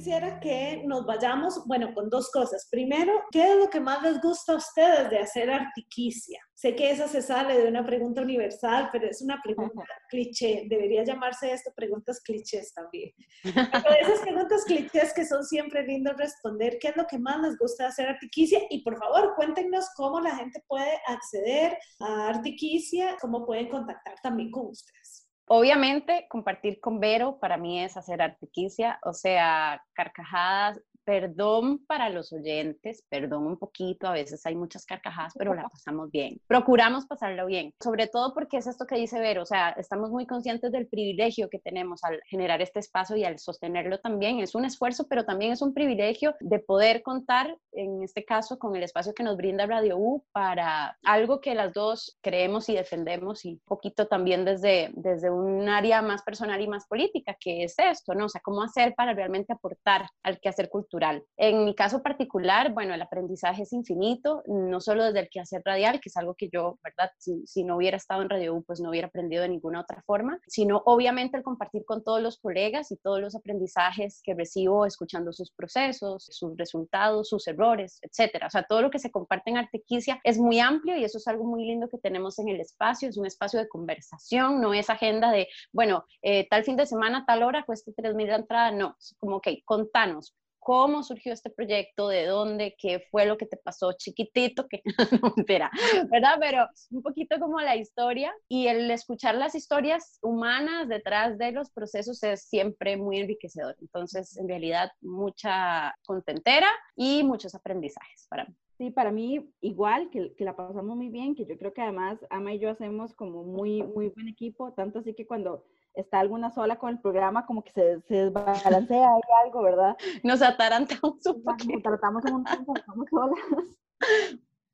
Quisiera 0.00 0.40
que 0.40 0.82
nos 0.86 1.04
vayamos, 1.04 1.62
bueno, 1.66 1.92
con 1.92 2.08
dos 2.08 2.30
cosas. 2.30 2.66
Primero, 2.70 3.12
¿qué 3.30 3.52
es 3.52 3.56
lo 3.58 3.68
que 3.68 3.80
más 3.80 4.02
les 4.02 4.18
gusta 4.18 4.54
a 4.54 4.56
ustedes 4.56 5.10
de 5.10 5.18
hacer 5.18 5.50
artiquicia? 5.50 6.40
Sé 6.54 6.74
que 6.74 6.90
esa 6.90 7.06
se 7.06 7.20
sale 7.20 7.58
de 7.58 7.68
una 7.68 7.84
pregunta 7.84 8.22
universal, 8.22 8.88
pero 8.92 9.06
es 9.06 9.20
una 9.20 9.38
pregunta 9.44 9.82
cliché. 10.08 10.64
Debería 10.70 11.04
llamarse 11.04 11.52
esto 11.52 11.70
preguntas 11.76 12.22
clichés 12.22 12.72
también. 12.72 13.10
Pero 13.42 13.94
esas 14.00 14.20
preguntas 14.20 14.64
clichés 14.64 15.12
que 15.12 15.26
son 15.26 15.44
siempre 15.44 15.86
lindos 15.86 16.16
responder, 16.16 16.78
¿qué 16.80 16.88
es 16.88 16.96
lo 16.96 17.06
que 17.06 17.18
más 17.18 17.38
les 17.42 17.58
gusta 17.58 17.88
hacer 17.88 18.08
artiquicia? 18.08 18.58
Y 18.70 18.82
por 18.82 18.96
favor, 18.96 19.34
cuéntenos 19.36 19.90
cómo 19.96 20.18
la 20.18 20.34
gente 20.34 20.64
puede 20.66 20.98
acceder 21.08 21.76
a 21.98 22.28
artiquicia, 22.28 23.18
cómo 23.20 23.44
pueden 23.44 23.68
contactar 23.68 24.14
también 24.22 24.50
con 24.50 24.68
ustedes. 24.68 25.09
Obviamente, 25.52 26.28
compartir 26.28 26.78
con 26.78 27.00
Vero 27.00 27.40
para 27.40 27.56
mí 27.56 27.82
es 27.82 27.96
hacer 27.96 28.22
artiquicia, 28.22 29.00
o 29.02 29.12
sea, 29.12 29.82
carcajadas 29.94 30.80
perdón 31.04 31.84
para 31.86 32.08
los 32.10 32.32
oyentes, 32.32 33.04
perdón 33.08 33.46
un 33.46 33.58
poquito, 33.58 34.06
a 34.06 34.12
veces 34.12 34.44
hay 34.46 34.54
muchas 34.54 34.84
carcajadas, 34.84 35.34
pero 35.36 35.54
la 35.54 35.68
pasamos 35.68 36.10
bien. 36.10 36.40
Procuramos 36.46 37.06
pasarlo 37.06 37.46
bien, 37.46 37.72
sobre 37.80 38.06
todo 38.06 38.34
porque 38.34 38.58
es 38.58 38.66
esto 38.66 38.86
que 38.86 38.96
dice 38.96 39.18
Vero, 39.18 39.42
o 39.42 39.46
sea, 39.46 39.70
estamos 39.70 40.10
muy 40.10 40.26
conscientes 40.26 40.72
del 40.72 40.86
privilegio 40.86 41.48
que 41.48 41.58
tenemos 41.58 42.04
al 42.04 42.20
generar 42.26 42.60
este 42.62 42.80
espacio 42.80 43.16
y 43.16 43.24
al 43.24 43.38
sostenerlo 43.38 43.98
también. 43.98 44.40
Es 44.40 44.54
un 44.54 44.64
esfuerzo, 44.64 45.06
pero 45.08 45.24
también 45.24 45.52
es 45.52 45.62
un 45.62 45.74
privilegio 45.74 46.34
de 46.40 46.58
poder 46.58 47.02
contar, 47.02 47.56
en 47.72 48.02
este 48.02 48.24
caso, 48.24 48.58
con 48.58 48.76
el 48.76 48.82
espacio 48.82 49.14
que 49.14 49.22
nos 49.22 49.36
brinda 49.36 49.66
Radio 49.66 49.96
U 49.98 50.24
para 50.32 50.98
algo 51.04 51.40
que 51.40 51.54
las 51.54 51.72
dos 51.72 52.18
creemos 52.20 52.68
y 52.68 52.74
defendemos 52.74 53.44
y 53.44 53.54
un 53.54 53.62
poquito 53.64 54.06
también 54.06 54.44
desde, 54.44 54.90
desde 54.94 55.30
un 55.30 55.68
área 55.68 56.02
más 56.02 56.22
personal 56.22 56.60
y 56.60 56.68
más 56.68 56.86
política, 56.86 57.36
que 57.38 57.64
es 57.64 57.74
esto, 57.78 58.14
¿no? 58.14 58.26
O 58.26 58.28
sea, 58.28 58.40
cómo 58.42 58.62
hacer 58.62 58.94
para 58.94 59.14
realmente 59.14 59.52
aportar 59.52 60.06
al 60.22 60.40
quehacer 60.40 60.68
cultural. 60.68 60.89
En 61.36 61.64
mi 61.64 61.74
caso 61.74 62.02
particular, 62.02 62.72
bueno, 62.72 62.94
el 62.94 63.02
aprendizaje 63.02 63.62
es 63.62 63.72
infinito, 63.72 64.42
no 64.46 64.80
solo 64.80 65.04
desde 65.04 65.20
el 65.20 65.28
quehacer 65.28 65.62
radial, 65.64 66.00
que 66.00 66.08
es 66.08 66.16
algo 66.16 66.34
que 66.34 66.48
yo, 66.52 66.78
¿verdad? 66.82 67.10
Si, 67.18 67.46
si 67.46 67.64
no 67.64 67.76
hubiera 67.76 67.96
estado 67.96 68.22
en 68.22 68.30
Radio 68.30 68.54
U, 68.54 68.64
pues 68.64 68.80
no 68.80 68.90
hubiera 68.90 69.08
aprendido 69.08 69.42
de 69.42 69.48
ninguna 69.48 69.80
otra 69.80 70.02
forma, 70.02 70.40
sino 70.46 70.82
obviamente 70.86 71.36
el 71.36 71.42
compartir 71.42 71.84
con 71.84 72.02
todos 72.02 72.20
los 72.20 72.38
colegas 72.38 72.90
y 72.90 72.96
todos 72.96 73.20
los 73.20 73.34
aprendizajes 73.34 74.20
que 74.22 74.34
recibo 74.34 74.86
escuchando 74.86 75.32
sus 75.32 75.52
procesos, 75.52 76.26
sus 76.30 76.56
resultados, 76.56 77.28
sus 77.28 77.46
errores, 77.46 77.98
etcétera. 78.02 78.48
O 78.48 78.50
sea, 78.50 78.64
todo 78.64 78.82
lo 78.82 78.90
que 78.90 78.98
se 78.98 79.10
comparte 79.10 79.50
en 79.50 79.58
Artequicia 79.58 80.20
es 80.24 80.38
muy 80.38 80.58
amplio 80.58 80.96
y 80.96 81.04
eso 81.04 81.18
es 81.18 81.26
algo 81.28 81.44
muy 81.44 81.64
lindo 81.64 81.88
que 81.88 81.98
tenemos 81.98 82.38
en 82.38 82.48
el 82.48 82.60
espacio, 82.60 83.08
es 83.08 83.16
un 83.16 83.26
espacio 83.26 83.60
de 83.60 83.68
conversación, 83.68 84.60
no 84.60 84.74
es 84.74 84.90
agenda 84.90 85.30
de, 85.30 85.48
bueno, 85.72 86.04
eh, 86.22 86.48
tal 86.48 86.64
fin 86.64 86.76
de 86.76 86.86
semana, 86.86 87.24
tal 87.26 87.42
hora, 87.42 87.64
cuesta 87.64 87.90
3.000 87.92 88.26
la 88.26 88.36
entrada, 88.36 88.70
no, 88.70 88.96
es 88.98 89.14
como, 89.18 89.36
ok, 89.36 89.48
contanos, 89.64 90.34
cómo 90.60 91.02
surgió 91.02 91.32
este 91.32 91.50
proyecto, 91.50 92.08
de 92.08 92.26
dónde, 92.26 92.76
qué 92.78 93.00
fue 93.10 93.26
lo 93.26 93.36
que 93.36 93.46
te 93.46 93.56
pasó 93.56 93.92
chiquitito, 93.94 94.68
que 94.68 94.82
no 95.22 95.32
entera, 95.36 95.70
¿verdad? 96.10 96.36
Pero 96.38 96.68
un 96.90 97.02
poquito 97.02 97.40
como 97.40 97.60
la 97.60 97.76
historia 97.76 98.32
y 98.48 98.68
el 98.68 98.90
escuchar 98.90 99.34
las 99.34 99.54
historias 99.54 100.18
humanas 100.22 100.88
detrás 100.88 101.38
de 101.38 101.52
los 101.52 101.70
procesos 101.70 102.22
es 102.22 102.42
siempre 102.42 102.96
muy 102.96 103.18
enriquecedor. 103.18 103.76
Entonces, 103.80 104.36
en 104.36 104.48
realidad, 104.48 104.90
mucha 105.00 105.94
contentera 106.06 106.68
y 106.94 107.24
muchos 107.24 107.54
aprendizajes 107.54 108.26
para 108.28 108.44
mí. 108.44 108.54
Sí, 108.78 108.90
para 108.90 109.12
mí 109.12 109.50
igual, 109.60 110.08
que, 110.10 110.34
que, 110.34 110.44
la 110.44 110.56
pasamos 110.56 110.96
muy 110.96 111.10
bien, 111.10 111.34
que 111.34 111.44
yo 111.44 111.58
creo 111.58 111.74
que 111.74 111.82
además 111.82 112.18
Ama 112.30 112.54
y 112.54 112.58
yo 112.58 112.70
hacemos 112.70 113.14
como 113.14 113.44
muy, 113.44 113.82
muy 113.82 114.08
buen 114.08 114.28
equipo, 114.28 114.72
tanto 114.72 115.00
así 115.00 115.12
que 115.12 115.26
cuando 115.26 115.64
está 115.94 116.20
alguna 116.20 116.50
sola 116.50 116.76
con 116.76 116.90
el 116.90 117.00
programa, 117.00 117.46
como 117.46 117.62
que 117.62 117.72
se, 117.72 118.00
se 118.02 118.14
desbalancea 118.26 119.08
ahí 119.08 119.20
algo, 119.44 119.62
¿verdad? 119.62 119.96
Nos 120.22 120.42
atarantamos 120.42 121.24
un 121.26 121.42
poquito. 121.42 121.74
Nos 121.74 121.82
tratamos 121.82 122.24
un 122.24 122.32
montón, 122.32 122.76
estamos 122.76 123.08
solas. 123.10 123.38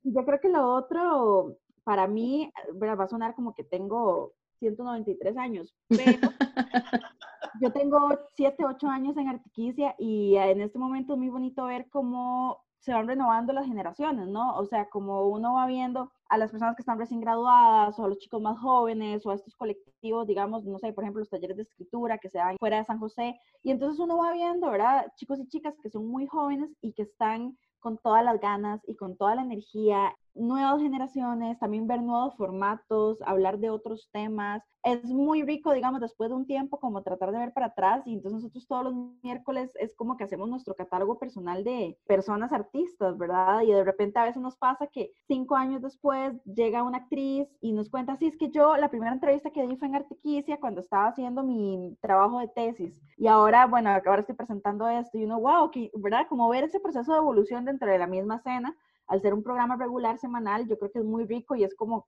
Yo 0.03 0.25
creo 0.25 0.41
que 0.41 0.49
lo 0.49 0.69
otro, 0.75 1.57
para 1.85 2.07
mí, 2.07 2.53
va 2.81 3.05
a 3.05 3.09
sonar 3.09 3.35
como 3.35 3.55
que 3.55 3.65
tengo 3.65 4.35
193 4.59 5.37
años, 5.37 5.75
pero 5.89 6.13
yo 7.61 7.73
tengo 7.73 8.19
7, 8.37 8.65
8 8.65 8.89
años 8.89 9.17
en 9.17 9.29
Artiquicia 9.29 9.95
y 9.99 10.37
en 10.37 10.61
este 10.61 10.79
momento 10.79 11.15
es 11.15 11.19
muy 11.19 11.29
bonito 11.29 11.65
ver 11.65 11.89
cómo 11.91 12.66
se 12.87 12.95
van 12.95 13.09
renovando 13.09 13.53
las 13.53 13.67
generaciones, 13.67 14.29
¿no? 14.29 14.57
O 14.57 14.65
sea, 14.65 14.89
como 14.89 15.27
uno 15.27 15.55
va 15.55 15.67
viendo 15.67 16.13
a 16.29 16.39
las 16.39 16.53
personas 16.53 16.77
que 16.77 16.83
están 16.83 17.01
recién 17.01 17.21
graduadas 17.21 17.99
o 17.99 18.05
a 18.05 18.09
los 18.09 18.19
chicos 18.19 18.41
más 18.41 18.57
jóvenes 18.61 19.27
o 19.27 19.33
a 19.33 19.35
estos 19.35 19.57
colectivos, 19.57 20.25
digamos, 20.25 20.65
no 20.65 20.79
sé, 20.79 20.93
por 20.93 21.03
ejemplo, 21.03 21.19
los 21.19 21.29
talleres 21.29 21.57
de 21.57 21.65
escritura 21.65 22.19
que 22.19 22.31
se 22.31 22.39
dan 22.39 22.57
fuera 22.61 22.77
de 22.79 22.85
San 22.85 23.01
José. 23.01 23.41
Y 23.65 23.73
entonces 23.73 23.99
uno 23.99 24.19
va 24.19 24.33
viendo, 24.33 24.71
¿verdad? 24.71 25.05
Chicos 25.17 25.41
y 25.41 25.49
chicas 25.49 25.75
que 25.83 25.91
son 25.91 26.07
muy 26.07 26.29
jóvenes 26.29 26.71
y 26.81 26.93
que 26.93 27.03
están 27.03 27.59
con 27.81 27.99
todas 27.99 28.25
las 28.25 28.41
ganas 28.41 28.81
y 28.87 28.95
con 28.95 29.17
toda 29.17 29.35
la 29.35 29.43
energía 29.43 30.15
nuevas 30.37 30.81
generaciones, 30.81 31.59
también 31.59 31.87
ver 31.87 32.03
nuevos 32.03 32.37
formatos, 32.37 33.21
hablar 33.23 33.59
de 33.59 33.71
otros 33.71 34.09
temas. 34.13 34.63
Es 34.83 35.05
muy 35.05 35.43
rico, 35.43 35.73
digamos, 35.73 36.01
después 36.01 36.31
de 36.31 36.37
un 36.37 36.47
tiempo, 36.47 36.79
como 36.79 37.03
tratar 37.03 37.33
de 37.33 37.39
ver 37.39 37.53
para 37.53 37.67
atrás. 37.67 38.07
Y 38.07 38.15
entonces 38.15 38.43
nosotros 38.43 38.67
todos 38.69 38.85
los 38.85 38.95
miércoles 39.23 39.73
es 39.81 39.95
como 39.97 40.17
que 40.17 40.25
hacemos 40.25 40.49
nuestro 40.49 40.75
catálogo 40.75 41.19
personal 41.19 41.65
de 41.65 41.99
personas 42.07 42.53
artistas, 42.53 43.19
¿verdad? 43.19 43.63
Y 43.63 43.73
de 43.73 43.83
repente 43.83 44.19
a 44.19 44.25
veces 44.25 44.41
nos 44.41 44.57
pasa 44.57 44.87
que 44.87 45.13
cinco 45.27 45.57
años 45.57 45.83
después 45.83 46.35
llega 46.45 46.85
una 46.85 46.99
actriz 46.99 47.49
y 47.61 47.73
nos 47.73 47.91
cuenta, 47.91 48.13
así 48.13 48.27
es 48.27 48.37
que 48.37 48.51
yo 48.51 48.77
la 48.77 48.91
primera 48.91 49.13
entrevista 49.13 49.51
que 49.51 49.67
di 49.67 49.77
fue 49.77 49.89
en 49.89 49.97
Artequicia 49.97 50.61
cuando 50.61 50.81
estaba 50.81 51.09
haciendo 51.09 51.43
mi 51.43 51.97
trabajo 52.01 52.39
de 52.39 52.49
tesis. 52.49 53.01
Y 53.17 53.27
ahora, 53.27 53.67
bueno, 53.67 53.91
ahora 53.91 54.21
estoy 54.21 54.37
presentando 54.37 54.89
esto 54.89 55.19
y 55.19 55.25
uno, 55.25 55.41
wow, 55.41 55.71
¿verdad? 55.95 56.27
Como 56.29 56.49
ver 56.49 56.65
ese 56.65 56.81
proceso 56.81 57.13
de 57.13 57.19
evolución 57.19 57.65
dentro 57.65 57.91
de 57.91 57.99
la 57.99 58.07
misma 58.07 58.37
escena 58.37 58.77
al 59.07 59.21
ser 59.23 59.35
un 59.35 59.43
programa 59.43 59.77
regular 59.77 60.19
semanal, 60.19 60.69
yo 60.69 60.79
creo 60.79 60.91
que 60.91 60.99
es 60.99 61.05
muy 61.05 61.25
rico 61.25 61.55
y 61.55 61.65
es 61.65 61.75
como 61.75 62.07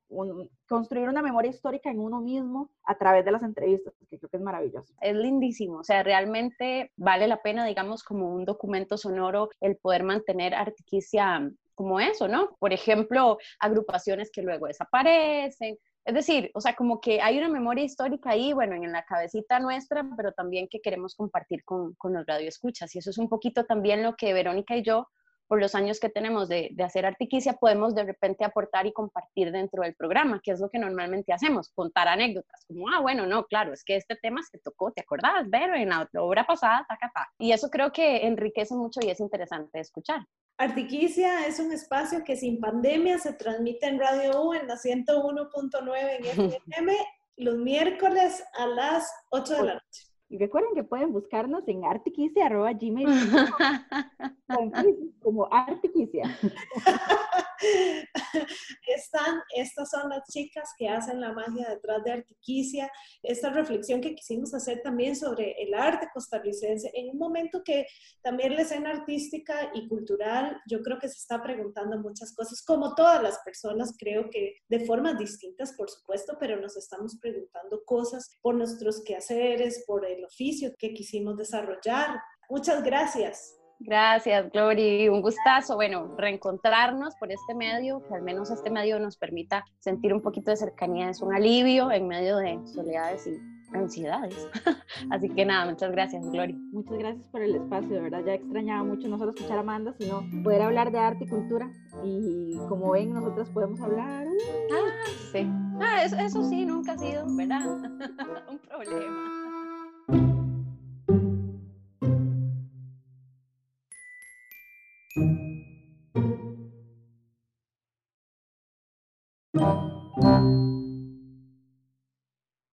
construir 0.67 1.09
una 1.09 1.23
memoria 1.23 1.51
histórica 1.51 1.91
en 1.91 2.01
uno 2.01 2.21
mismo 2.21 2.71
a 2.85 2.97
través 2.97 3.25
de 3.25 3.33
las 3.33 3.43
entrevistas, 3.43 3.95
que 4.09 4.19
creo 4.19 4.31
que 4.31 4.37
es 4.37 4.43
maravilloso. 4.43 4.95
Es 5.01 5.15
lindísimo, 5.15 5.79
o 5.79 5.85
sea, 5.85 6.03
realmente 6.03 6.93
vale 6.97 7.29
la 7.29 7.43
pena, 7.43 7.65
digamos, 7.65 8.03
como 8.03 8.33
un 8.35 8.45
documento 8.45 8.97
sonoro, 8.97 9.51
el 9.61 9.77
poder 9.77 10.03
mantener 10.03 10.55
Artiquicia 10.55 11.51
como 11.75 12.01
eso, 12.01 12.27
¿no? 12.27 12.57
Por 12.59 12.73
ejemplo, 12.73 13.39
agrupaciones 13.61 14.31
que 14.33 14.43
luego 14.43 14.67
desaparecen, 14.67 15.79
es 16.09 16.15
decir, 16.15 16.51
o 16.55 16.61
sea, 16.63 16.75
como 16.75 17.03
que 17.03 17.21
hay 17.21 17.37
una 17.37 17.51
memoria 17.51 17.85
histórica 17.85 18.31
ahí, 18.31 18.55
bueno, 18.55 18.75
en 18.75 18.91
la 18.91 19.05
cabecita 19.05 19.61
nuestra, 19.61 20.09
pero 20.17 20.33
también 20.33 20.67
que 20.67 20.81
queremos 20.81 21.15
compartir 21.15 21.63
con, 21.65 21.95
con 21.97 22.15
los 22.15 22.25
radioescuchas. 22.27 22.95
Y 22.95 23.01
eso 23.01 23.11
es 23.11 23.19
un 23.19 23.29
poquito 23.29 23.67
también 23.67 24.03
lo 24.03 24.17
que 24.17 24.33
Verónica 24.33 24.75
y 24.75 24.83
yo 24.83 25.07
por 25.49 25.61
los 25.61 25.75
años 25.75 25.99
que 25.99 26.09
tenemos 26.09 26.49
de, 26.49 26.69
de, 26.73 26.85
hacer 26.85 27.07
Artiquicia, 27.07 27.55
podemos 27.55 27.95
de 27.95 28.05
repente 28.05 28.45
aportar 28.45 28.87
y 28.87 28.93
compartir 28.93 29.51
dentro 29.51 29.83
del 29.83 29.95
programa, 29.95 30.41
que 30.43 30.53
es 30.53 30.61
lo 30.61 30.69
que 30.69 30.79
normalmente 30.79 31.33
hacemos, 31.33 31.71
contar 31.71 32.07
anécdotas, 32.07 32.65
como, 32.67 32.89
ah, 32.91 33.01
bueno, 33.01 33.27
no, 33.27 33.47
claro, 33.47 33.73
es 33.73 33.83
que 33.83 33.97
este 33.97 34.15
tema 34.17 34.43
se 34.43 34.59
tocó, 34.59 34.93
¿te 34.93 35.01
acordás? 35.01 35.47
Pero 35.51 35.75
en 35.75 35.89
la 35.89 36.09
obra 36.19 36.47
pasada, 36.47 36.85
taca, 36.89 37.11
ta. 37.15 37.29
Y 37.39 37.53
eso 37.53 37.71
creo 37.71 37.91
que 37.91 38.27
enriquece 38.27 38.75
mucho 38.75 39.01
y 39.03 39.11
es 39.11 39.21
interesante 39.21 39.81
escuchar. 39.81 40.25
Artiquicia 40.59 41.47
es 41.47 41.61
un 41.61 41.73
espacio 41.73 42.25
que 42.25 42.37
sin 42.37 42.61
pandemia 42.61 43.19
se 43.19 43.33
transmite 43.33 43.87
en 43.87 43.99
Radio 43.99 44.43
U 44.43 44.55
en 44.55 44.67
la 44.67 44.75
101.9 44.75 45.97
en 45.97 46.53
FM 46.69 46.97
los 47.37 47.57
miércoles 47.57 48.45
a 48.55 48.67
las 48.67 49.13
8 49.31 49.55
de 49.55 49.63
la 49.63 49.75
noche. 49.75 50.08
Y 50.31 50.39
recuerden 50.39 50.75
que 50.75 50.85
pueden 50.85 51.13
buscarnos 51.13 51.67
en 51.69 51.85
artiquicia.gmail 51.85 53.09
como 55.23 55.49
artiquicia. 55.51 56.25
Están, 58.87 59.41
estas 59.55 59.91
son 59.91 60.11
las 60.11 60.23
chicas 60.31 60.71
que 60.79 60.89
hacen 60.89 61.21
la 61.21 61.33
magia 61.33 61.69
detrás 61.69 62.05
de 62.05 62.13
Artiquicia. 62.13 62.91
Esta 63.23 63.51
reflexión 63.51 64.01
que 64.01 64.15
quisimos 64.15 64.55
hacer 64.55 64.81
también 64.83 65.17
sobre 65.17 65.53
el 65.63 65.75
arte 65.75 66.09
costarricense 66.13 66.91
en 66.95 67.11
un 67.11 67.19
momento 67.19 67.63
que 67.65 67.87
también 68.23 68.55
la 68.55 68.63
escena 68.63 68.91
artística 68.91 69.71
y 69.75 69.89
cultural, 69.89 70.61
yo 70.69 70.83
creo 70.83 70.99
que 70.99 71.09
se 71.09 71.19
está 71.19 71.43
preguntando 71.43 71.99
muchas 71.99 72.35
cosas, 72.35 72.63
como 72.63 72.95
todas 72.95 73.23
las 73.23 73.39
personas, 73.41 73.95
creo 73.99 74.31
que 74.31 74.57
de 74.69 74.81
formas 74.81 75.19
distintas, 75.19 75.73
por 75.73 75.91
supuesto, 75.91 76.37
pero 76.39 76.61
nos 76.61 76.77
estamos 76.77 77.19
preguntando 77.21 77.83
cosas 77.85 78.31
por 78.41 78.55
nuestros 78.55 79.03
quehaceres, 79.03 79.85
por 79.87 80.07
el 80.07 80.25
oficio 80.25 80.75
que 80.79 80.93
quisimos 80.93 81.37
desarrollar. 81.37 82.21
Muchas 82.49 82.83
gracias. 82.83 83.59
Gracias, 83.81 84.51
Glory. 84.51 85.09
Un 85.09 85.23
gustazo. 85.23 85.77
Bueno, 85.77 86.15
reencontrarnos 86.17 87.15
por 87.17 87.31
este 87.31 87.55
medio, 87.55 88.03
que 88.09 88.15
al 88.15 88.23
menos 88.23 88.51
este 88.51 88.71
medio 88.71 88.99
nos 88.99 89.17
permita 89.17 89.65
sentir 89.79 90.13
un 90.13 90.21
poquito 90.21 90.51
de 90.51 90.57
cercanía, 90.57 91.11
es 91.11 91.23
un 91.23 91.35
alivio 91.35 91.91
en 91.91 92.09
medio 92.09 92.39
de 92.39 92.59
soledades 92.67 93.27
y 93.27 93.39
ansiedades. 93.73 94.49
Así 95.11 95.29
que 95.29 95.45
nada, 95.45 95.71
muchas 95.71 95.93
gracias, 95.93 96.25
Glory. 96.31 96.55
Muchas 96.73 96.99
gracias 96.99 97.27
por 97.29 97.43
el 97.43 97.55
espacio, 97.55 97.89
de 97.91 98.01
verdad. 98.01 98.23
Ya 98.27 98.35
extrañaba 98.35 98.83
mucho 98.83 99.09
no 99.09 99.19
solo 99.19 99.31
escuchar 99.31 99.59
a 99.59 99.61
Amanda, 99.61 99.95
sino 99.99 100.25
poder 100.43 100.63
hablar 100.63 100.91
de 100.91 100.99
arte 100.99 101.25
y 101.25 101.29
cultura. 101.29 101.71
Y 102.05 102.57
como 102.69 102.93
ven, 102.93 103.13
nosotros 103.13 103.49
podemos 103.51 103.81
hablar. 103.81 104.27
Ah, 104.73 105.11
sí. 105.33 105.47
Ah, 105.81 106.03
eso, 106.03 106.17
eso 106.17 106.49
sí, 106.49 106.65
nunca 106.65 106.93
ha 106.93 106.99
sido, 106.99 107.25
¿verdad? 107.29 107.65
un 108.49 108.59
problema. 108.59 109.48